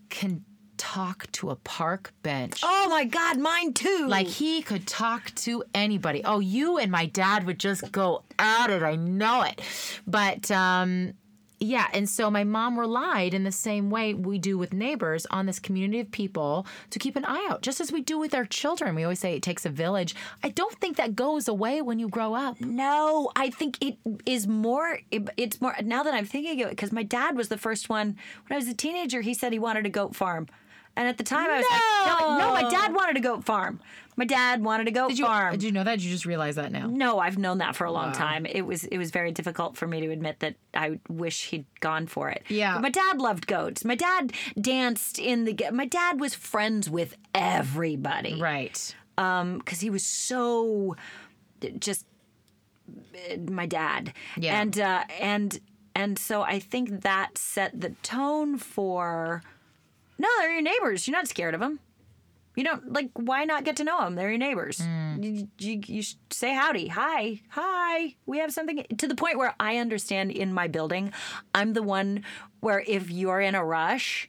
can 0.08 0.44
talk 0.76 1.30
to 1.32 1.50
a 1.50 1.56
park 1.56 2.12
bench. 2.22 2.60
Oh 2.62 2.88
my 2.90 3.04
God, 3.04 3.38
mine 3.38 3.72
too. 3.72 4.06
Like 4.08 4.26
he 4.26 4.62
could 4.62 4.86
talk 4.86 5.34
to 5.36 5.64
anybody. 5.74 6.22
Oh, 6.24 6.38
you 6.38 6.78
and 6.78 6.92
my 6.92 7.06
dad 7.06 7.46
would 7.46 7.58
just 7.58 7.90
go 7.92 8.24
at 8.38 8.70
it. 8.70 8.82
I 8.82 8.96
know 8.96 9.42
it. 9.42 9.60
But 10.06 10.50
um 10.50 11.14
yeah, 11.58 11.88
and 11.94 12.08
so 12.08 12.30
my 12.30 12.44
mom 12.44 12.78
relied 12.78 13.32
in 13.32 13.44
the 13.44 13.52
same 13.52 13.88
way 13.90 14.12
we 14.14 14.38
do 14.38 14.58
with 14.58 14.72
neighbors 14.72 15.26
on 15.30 15.46
this 15.46 15.58
community 15.58 16.00
of 16.00 16.10
people 16.10 16.66
to 16.90 16.98
keep 16.98 17.16
an 17.16 17.24
eye 17.24 17.46
out, 17.50 17.62
just 17.62 17.80
as 17.80 17.90
we 17.90 18.02
do 18.02 18.18
with 18.18 18.34
our 18.34 18.44
children. 18.44 18.94
We 18.94 19.04
always 19.04 19.20
say 19.20 19.34
it 19.34 19.42
takes 19.42 19.64
a 19.64 19.70
village. 19.70 20.14
I 20.42 20.50
don't 20.50 20.78
think 20.78 20.96
that 20.98 21.16
goes 21.16 21.48
away 21.48 21.80
when 21.82 21.98
you 21.98 22.08
grow 22.08 22.34
up. 22.34 22.60
No, 22.60 23.30
I 23.36 23.50
think 23.50 23.78
it 23.82 23.96
is 24.26 24.46
more. 24.46 25.00
it- 25.10 25.30
It's 25.36 25.60
more 25.60 25.74
now 25.82 26.02
that 26.02 26.14
I'm 26.14 26.26
thinking 26.26 26.60
of 26.62 26.68
it 26.68 26.70
because 26.70 26.92
my 26.92 27.02
dad 27.02 27.36
was 27.36 27.48
the 27.48 27.58
first 27.58 27.88
one 27.88 28.16
when 28.46 28.56
I 28.56 28.56
was 28.56 28.68
a 28.68 28.74
teenager. 28.74 29.22
He 29.22 29.32
said 29.34 29.52
he 29.52 29.58
wanted 29.58 29.86
a 29.86 29.90
goat 29.90 30.14
farm, 30.14 30.48
and 30.96 31.06
at 31.08 31.18
the 31.18 31.24
time 31.24 31.48
I 31.50 31.56
was 31.58 31.66
like, 31.70 32.20
no, 32.20 32.38
no, 32.38 32.52
my 32.52 32.70
dad 32.70 32.94
wanted 32.94 33.16
a 33.16 33.20
goat 33.20 33.44
farm. 33.44 33.80
My 34.18 34.24
dad 34.24 34.64
wanted 34.64 34.84
to 34.84 34.92
goat 34.92 35.08
Did 35.10 35.18
you, 35.18 35.26
farm. 35.26 35.52
did 35.52 35.62
you 35.62 35.70
know 35.72 35.84
that? 35.84 35.96
Did 35.96 36.04
you 36.04 36.10
just 36.10 36.24
realize 36.24 36.54
that 36.56 36.72
now? 36.72 36.86
no, 36.86 37.18
I've 37.18 37.36
known 37.36 37.58
that 37.58 37.76
for 37.76 37.84
a 37.84 37.92
long 37.92 38.12
time. 38.12 38.46
It 38.46 38.62
was 38.62 38.84
it 38.84 38.96
was 38.96 39.10
very 39.10 39.30
difficult 39.30 39.76
for 39.76 39.86
me 39.86 40.00
to 40.00 40.10
admit 40.10 40.40
that 40.40 40.54
I 40.72 40.98
wish 41.10 41.48
he'd 41.50 41.66
gone 41.80 42.06
for 42.06 42.30
it. 42.30 42.42
Yeah. 42.48 42.74
But 42.74 42.82
my 42.82 42.90
dad 42.90 43.18
loved 43.18 43.46
goats. 43.46 43.84
My 43.84 43.94
dad 43.94 44.32
danced 44.58 45.18
in 45.18 45.44
the. 45.44 45.54
My 45.70 45.84
dad 45.84 46.18
was 46.18 46.34
friends 46.34 46.88
with 46.88 47.14
everybody 47.34 48.40
Right. 48.40 48.94
um 49.18 49.58
because 49.58 49.80
he 49.80 49.90
was 49.90 50.04
so 50.06 50.96
just 51.78 52.06
uh, 53.30 53.36
my 53.50 53.66
dad 53.66 54.12
Yeah. 54.38 54.60
and 54.60 54.78
uh 54.78 55.04
and 55.20 55.60
and 55.94 56.18
so 56.18 56.42
i 56.42 56.58
think 56.58 57.02
that 57.02 57.36
set 57.38 57.80
the 57.80 57.90
tone 58.02 58.58
for 58.58 59.42
no 60.18 60.28
they're 60.38 60.52
your 60.52 60.62
neighbors. 60.62 61.06
You're 61.06 61.16
not 61.16 61.28
scared 61.28 61.54
of 61.54 61.60
them 61.60 61.80
you 62.56 62.64
don't 62.64 62.92
like 62.92 63.10
why 63.14 63.44
not 63.44 63.64
get 63.64 63.76
to 63.76 63.84
know 63.84 64.00
them 64.00 64.16
they're 64.16 64.30
your 64.30 64.38
neighbors. 64.38 64.78
Mm. 64.78 65.22
You, 65.22 65.48
you, 65.58 65.82
you 65.86 66.02
say 66.30 66.54
howdy. 66.54 66.88
Hi. 66.88 67.42
Hi. 67.50 68.16
We 68.24 68.38
have 68.38 68.52
something 68.52 68.84
to 68.96 69.06
the 69.06 69.14
point 69.14 69.38
where 69.38 69.54
i 69.60 69.76
understand 69.76 70.30
in 70.30 70.52
my 70.52 70.66
building 70.66 71.12
i'm 71.54 71.74
the 71.74 71.82
one 71.82 72.24
where 72.60 72.82
if 72.86 73.10
you're 73.10 73.40
in 73.40 73.54
a 73.54 73.64
rush 73.64 74.28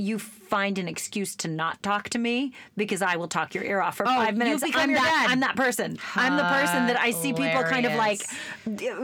you 0.00 0.16
find 0.20 0.78
an 0.78 0.86
excuse 0.86 1.34
to 1.34 1.48
not 1.48 1.82
talk 1.82 2.08
to 2.10 2.18
me 2.18 2.52
because 2.76 3.02
I 3.02 3.16
will 3.16 3.26
talk 3.26 3.52
your 3.52 3.64
ear 3.64 3.80
off 3.80 3.96
for 3.96 4.06
five 4.06 4.36
minutes. 4.36 4.62
I'm 4.62 4.92
that- 4.92 5.04
dad. 5.04 5.26
I'm 5.30 5.40
that 5.40 5.56
person. 5.56 5.98
I'm 6.14 6.36
the 6.36 6.44
person 6.44 6.86
that 6.86 6.96
I 6.98 7.10
see 7.10 7.32
people 7.32 7.64
kind 7.64 7.84
of 7.84 7.94
like 7.94 8.22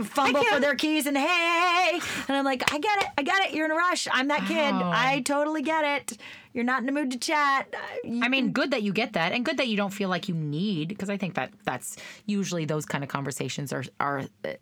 fumble 0.04 0.44
for 0.44 0.60
their 0.60 0.76
keys 0.76 1.06
and 1.06 1.16
hey, 1.18 2.00
and 2.28 2.36
I'm 2.36 2.44
like, 2.44 2.72
I 2.72 2.78
get 2.78 3.02
it, 3.02 3.08
I 3.18 3.22
get 3.22 3.44
it. 3.46 3.54
You're 3.54 3.64
in 3.64 3.72
a 3.72 3.76
rush. 3.76 4.06
I'm 4.10 4.28
that 4.28 4.46
kid. 4.46 4.72
Oh. 4.72 4.90
I 4.94 5.20
totally 5.22 5.62
get 5.62 5.84
it. 5.84 6.18
You're 6.54 6.64
not 6.64 6.80
in 6.80 6.86
the 6.86 6.92
mood 6.92 7.10
to 7.10 7.18
chat. 7.18 7.66
Uh, 7.74 7.78
you- 8.04 8.22
I 8.22 8.28
mean, 8.28 8.52
good 8.52 8.70
that 8.70 8.82
you 8.82 8.92
get 8.92 9.12
that, 9.14 9.32
and 9.32 9.44
good 9.44 9.56
that 9.58 9.66
you 9.68 9.76
don't 9.76 9.92
feel 9.92 10.08
like 10.08 10.28
you 10.28 10.34
need, 10.34 10.88
because 10.88 11.10
I 11.10 11.16
think 11.16 11.34
that 11.34 11.52
that's 11.64 11.96
usually 12.26 12.64
those 12.64 12.86
kind 12.86 13.02
of 13.04 13.10
conversations 13.10 13.72
are 13.72 13.84
are, 14.00 14.22
uh, 14.44 14.52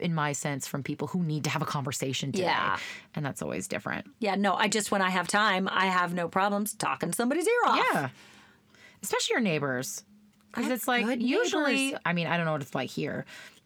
in 0.00 0.14
my 0.14 0.32
sense, 0.32 0.66
from 0.66 0.82
people 0.82 1.06
who 1.08 1.22
need 1.22 1.44
to 1.44 1.50
have 1.50 1.60
a 1.62 1.66
conversation 1.66 2.32
today, 2.32 2.44
Yeah. 2.46 2.78
and 3.14 3.24
that's 3.24 3.42
always 3.42 3.68
different. 3.68 4.06
yeah, 4.18 4.34
no. 4.34 4.54
I 4.54 4.68
just 4.68 4.90
when 4.90 5.02
I 5.02 5.10
have 5.10 5.28
time, 5.28 5.68
I 5.70 5.86
have 5.86 6.14
no 6.14 6.28
problems 6.28 6.72
talking 6.74 7.12
somebody's 7.12 7.46
ear 7.46 7.62
off. 7.66 7.86
Yeah, 7.92 8.08
especially 9.02 9.34
your 9.34 9.40
neighbors, 9.42 10.02
because 10.54 10.70
it's 10.70 10.88
like 10.88 11.20
usually. 11.20 11.74
neighbors. 11.86 12.00
I 12.04 12.12
mean, 12.12 12.26
I 12.26 12.36
don't 12.36 12.46
know 12.46 12.52
what 12.52 12.62
it's 12.62 12.74
like 12.74 12.90
here. 12.90 13.24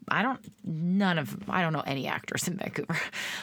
I 0.09 0.21
don't. 0.21 0.39
None 0.65 1.17
of. 1.17 1.49
I 1.49 1.61
don't 1.61 1.71
know 1.71 1.83
any 1.85 2.07
actors 2.07 2.45
in 2.49 2.57
Vancouver. 2.57 2.99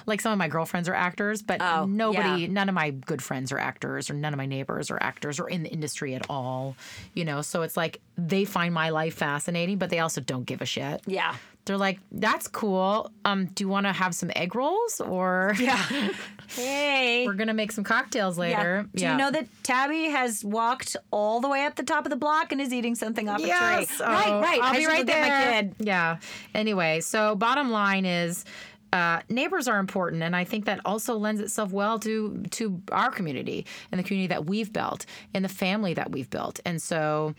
like 0.06 0.20
some 0.20 0.30
of 0.32 0.38
my 0.38 0.48
girlfriends 0.48 0.88
are 0.90 0.94
actors, 0.94 1.40
but 1.40 1.60
Oh, 1.62 1.86
nobody. 1.86 2.42
yeah. 2.42 2.48
None 2.48 2.68
of 2.68 2.74
my 2.74 2.90
good 2.90 3.22
friends 3.22 3.50
are 3.50 3.58
actors, 3.58 4.10
or 4.10 4.14
none 4.14 4.34
of 4.34 4.36
my 4.36 4.44
neighbors 4.46 4.90
are 4.90 4.98
actors, 5.02 5.40
or 5.40 5.48
in 5.48 5.62
the 5.62 5.70
industry 5.70 6.14
at 6.14 6.26
all. 6.28 6.76
You 7.14 7.24
know, 7.24 7.40
so 7.40 7.62
it's 7.62 7.78
like 7.78 8.00
they 8.18 8.44
find 8.44 8.74
my 8.74 8.90
life 8.90 9.14
fascinating, 9.14 9.78
but 9.78 9.88
they 9.88 10.00
also 10.00 10.20
don't 10.20 10.44
give 10.44 10.60
a 10.60 10.66
shit. 10.66 11.00
Yeah. 11.06 11.34
They're 11.66 11.76
like, 11.76 12.00
"That's 12.10 12.48
cool. 12.48 13.12
Um, 13.24 13.46
do 13.46 13.64
you 13.64 13.68
want 13.68 13.86
to 13.86 13.92
have 13.92 14.14
some 14.14 14.30
egg 14.34 14.54
rolls, 14.54 15.00
or 15.00 15.54
Yeah. 15.58 16.10
hey. 16.48 17.24
we're 17.26 17.34
gonna 17.34 17.54
make 17.54 17.72
some 17.72 17.84
cocktails 17.84 18.38
later?" 18.38 18.86
Yeah. 18.94 19.08
Do 19.08 19.12
you 19.12 19.18
know 19.18 19.30
that 19.30 19.46
Tabby 19.62 20.04
has 20.04 20.44
walked 20.44 20.96
all 21.10 21.40
the 21.40 21.48
way 21.48 21.64
up 21.64 21.76
the 21.76 21.82
top 21.82 22.06
of 22.06 22.10
the 22.10 22.16
block 22.16 22.52
and 22.52 22.60
is 22.60 22.72
eating 22.72 22.94
something 22.94 23.28
off 23.28 23.40
Yes. 23.40 23.92
a 24.00 24.04
tree? 24.04 24.06
right, 24.06 24.26
Oh, 24.28 24.40
right. 24.40 24.60
I'll 24.62 24.74
I 24.74 24.78
be 24.78 24.86
right 24.86 25.06
get 25.06 25.12
there. 25.14 25.28
my 25.28 25.52
kid. 25.62 25.74
Yeah. 25.78 26.16
Anyway, 26.54 27.00
so 27.00 27.34
bottom 27.36 27.70
line 27.70 28.04
is. 28.04 28.44
Uh, 28.92 29.20
neighbors 29.28 29.68
are 29.68 29.78
important, 29.78 30.20
and 30.24 30.34
I 30.34 30.42
think 30.42 30.64
that 30.64 30.80
also 30.84 31.14
lends 31.16 31.40
itself 31.40 31.70
well 31.70 32.00
to 32.00 32.42
to 32.50 32.82
our 32.90 33.12
community 33.12 33.64
and 33.92 34.00
the 34.00 34.02
community 34.02 34.26
that 34.34 34.46
we've 34.46 34.72
built 34.72 35.06
and 35.32 35.44
the 35.44 35.48
family 35.48 35.94
that 35.94 36.10
we've 36.10 36.28
built. 36.28 36.58
And 36.64 36.82
so, 36.82 37.36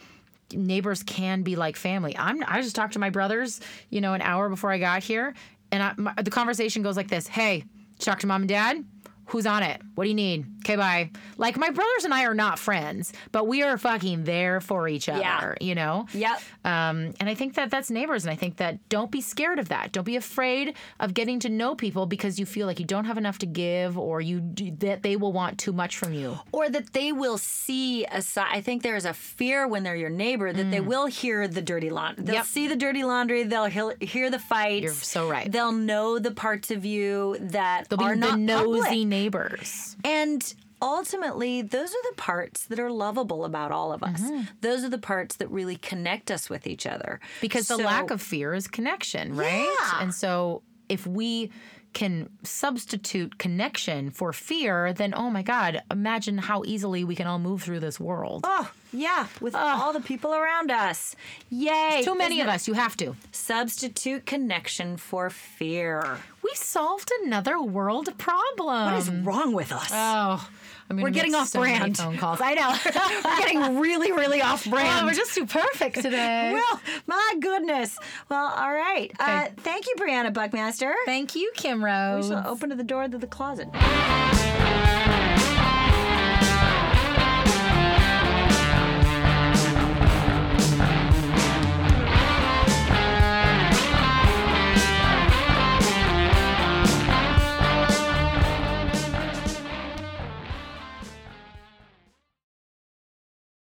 neighbors 0.53 1.03
can 1.03 1.41
be 1.41 1.55
like 1.55 1.75
family. 1.75 2.15
I'm 2.17 2.43
I 2.47 2.61
just 2.61 2.75
talked 2.75 2.93
to 2.93 2.99
my 2.99 3.09
brothers, 3.09 3.61
you 3.89 4.01
know, 4.01 4.13
an 4.13 4.21
hour 4.21 4.49
before 4.49 4.71
I 4.71 4.77
got 4.77 5.03
here, 5.03 5.33
and 5.71 5.83
I, 5.83 5.93
my, 5.97 6.13
the 6.21 6.31
conversation 6.31 6.83
goes 6.83 6.97
like 6.97 7.07
this: 7.07 7.27
Hey, 7.27 7.63
talk 7.99 8.19
to 8.19 8.27
mom 8.27 8.41
and 8.41 8.49
dad? 8.49 8.83
Who's 9.25 9.45
on 9.45 9.63
it? 9.63 9.81
What 9.95 10.03
do 10.03 10.09
you 10.09 10.15
need? 10.15 10.45
Okay, 10.59 10.75
bye. 10.75 11.09
Like 11.37 11.57
my 11.57 11.69
brothers 11.69 12.03
and 12.03 12.13
I 12.13 12.25
are 12.25 12.33
not 12.33 12.59
friends, 12.59 13.13
but 13.31 13.47
we 13.47 13.63
are 13.63 13.77
fucking 13.77 14.25
there 14.25 14.59
for 14.61 14.87
each 14.87 15.07
other. 15.09 15.21
Yeah. 15.21 15.53
You 15.61 15.73
know. 15.73 16.05
Yep. 16.13 16.41
Um, 16.65 17.13
and 17.19 17.29
I 17.29 17.33
think 17.33 17.55
that 17.55 17.71
that's 17.71 17.89
neighbors. 17.89 18.25
And 18.25 18.31
I 18.31 18.35
think 18.35 18.57
that 18.57 18.87
don't 18.89 19.09
be 19.09 19.21
scared 19.21 19.57
of 19.57 19.69
that. 19.69 19.91
Don't 19.91 20.03
be 20.03 20.17
afraid 20.17 20.75
of 20.99 21.13
getting 21.13 21.39
to 21.39 21.49
know 21.49 21.75
people 21.75 22.05
because 22.05 22.39
you 22.39 22.45
feel 22.45 22.67
like 22.67 22.79
you 22.79 22.85
don't 22.85 23.05
have 23.05 23.17
enough 23.17 23.37
to 23.39 23.45
give 23.45 23.97
or 23.97 24.21
you 24.21 24.41
that 24.79 25.01
they 25.01 25.15
will 25.15 25.31
want 25.33 25.57
too 25.57 25.71
much 25.71 25.97
from 25.97 26.13
you. 26.13 26.37
or 26.51 26.69
that 26.69 26.93
they 26.93 27.11
will 27.11 27.37
see 27.37 28.05
a 28.05 28.21
side. 28.21 28.47
I 28.51 28.61
think 28.61 28.83
there 28.83 28.95
is 28.97 29.05
a 29.05 29.13
fear 29.13 29.67
when 29.67 29.83
they're 29.83 29.95
your 29.95 30.09
neighbor 30.09 30.51
that 30.51 30.71
they 30.71 30.81
will 30.81 31.05
hear 31.07 31.47
the 31.47 31.61
dirty 31.61 31.89
laundry. 31.89 32.25
They'll 32.25 32.31
Mm. 32.35 32.37
Yep. 32.39 32.45
see 32.45 32.67
the 32.67 32.75
dirty 32.75 33.03
laundry. 33.03 33.43
They'll 33.43 33.65
hear, 33.65 34.29
the 34.29 34.39
fights. 34.39 34.83
You're 34.83 34.93
so 34.93 35.27
right. 35.29 35.51
They'll 35.51 35.71
know 35.71 36.19
the 36.19 36.31
parts 36.31 36.69
of 36.71 36.85
you 36.85 37.37
that 37.39 37.87
They'll 37.89 37.97
be 37.97 38.05
are 38.05 38.15
the 38.15 38.19
not 38.19 38.39
nosy 38.39 38.81
public. 38.81 39.07
Neighbors. 39.11 39.95
And 40.03 40.41
ultimately, 40.81 41.61
those 41.61 41.91
are 41.91 42.03
the 42.09 42.15
parts 42.15 42.65
that 42.65 42.79
are 42.79 42.89
lovable 42.89 43.45
about 43.45 43.71
all 43.71 43.93
of 43.93 44.01
us. 44.01 44.21
Mm-hmm. 44.21 44.45
Those 44.61 44.83
are 44.83 44.89
the 44.89 44.97
parts 44.97 45.35
that 45.35 45.47
really 45.51 45.75
connect 45.75 46.31
us 46.31 46.49
with 46.49 46.65
each 46.65 46.87
other. 46.87 47.19
Because 47.41 47.67
the 47.67 47.77
lack 47.77 48.09
of 48.09 48.19
fear 48.19 48.55
is 48.55 48.67
connection, 48.67 49.35
right? 49.35 49.71
Yeah. 49.79 50.01
And 50.01 50.15
so 50.15 50.63
if 50.89 51.05
we 51.05 51.51
can 51.93 52.29
substitute 52.43 53.37
connection 53.37 54.09
for 54.11 54.31
fear, 54.31 54.93
then 54.93 55.13
oh 55.13 55.29
my 55.29 55.41
God, 55.41 55.81
imagine 55.91 56.37
how 56.37 56.63
easily 56.65 57.03
we 57.03 57.15
can 57.15 57.27
all 57.27 57.37
move 57.37 57.61
through 57.61 57.81
this 57.81 57.99
world. 57.99 58.45
Oh, 58.47 58.71
yeah, 58.93 59.27
with 59.41 59.55
all 59.55 59.91
the 59.91 59.99
people 59.99 60.33
around 60.33 60.71
us. 60.71 61.17
Yay. 61.49 62.01
Too 62.03 62.17
many 62.17 62.35
Isn't 62.35 62.47
of 62.47 62.55
us, 62.55 62.67
you 62.67 62.75
have 62.75 62.95
to. 62.97 63.15
Substitute 63.31 64.25
connection 64.25 64.95
for 64.95 65.29
fear. 65.29 66.17
We 66.51 66.55
solved 66.57 67.09
another 67.23 67.61
world 67.61 68.09
problem. 68.17 68.91
What 68.91 68.95
is 68.95 69.09
wrong 69.09 69.53
with 69.53 69.71
us? 69.71 69.89
Oh, 69.89 70.49
I'm 70.89 70.97
gonna 70.97 71.03
We're 71.03 71.09
getting 71.11 71.33
off 71.33 71.47
so 71.47 71.61
brand. 71.61 71.95
phone 71.95 72.17
calls. 72.17 72.41
I 72.41 72.55
know. 72.55 72.77
we're 73.25 73.37
getting 73.37 73.79
really, 73.79 74.11
really 74.11 74.41
off 74.41 74.69
brand. 74.69 74.99
Oh, 75.01 75.05
we're 75.05 75.13
just 75.13 75.33
too 75.33 75.45
perfect 75.45 76.01
today. 76.01 76.51
well, 76.53 76.81
my 77.07 77.35
goodness. 77.39 77.97
Well, 78.27 78.51
all 78.53 78.73
right. 78.73 79.13
Uh, 79.17 79.47
thank 79.59 79.85
you, 79.87 79.95
Briana 79.97 80.33
Buckmaster. 80.33 80.93
Thank 81.05 81.35
you, 81.35 81.53
Kim 81.55 81.81
Rhodes. 81.81 82.27
We 82.27 82.35
shall 82.35 82.45
open 82.45 82.69
to 82.69 82.75
the 82.75 82.83
door 82.83 83.07
to 83.07 83.17
the 83.17 83.27
closet. 83.27 83.69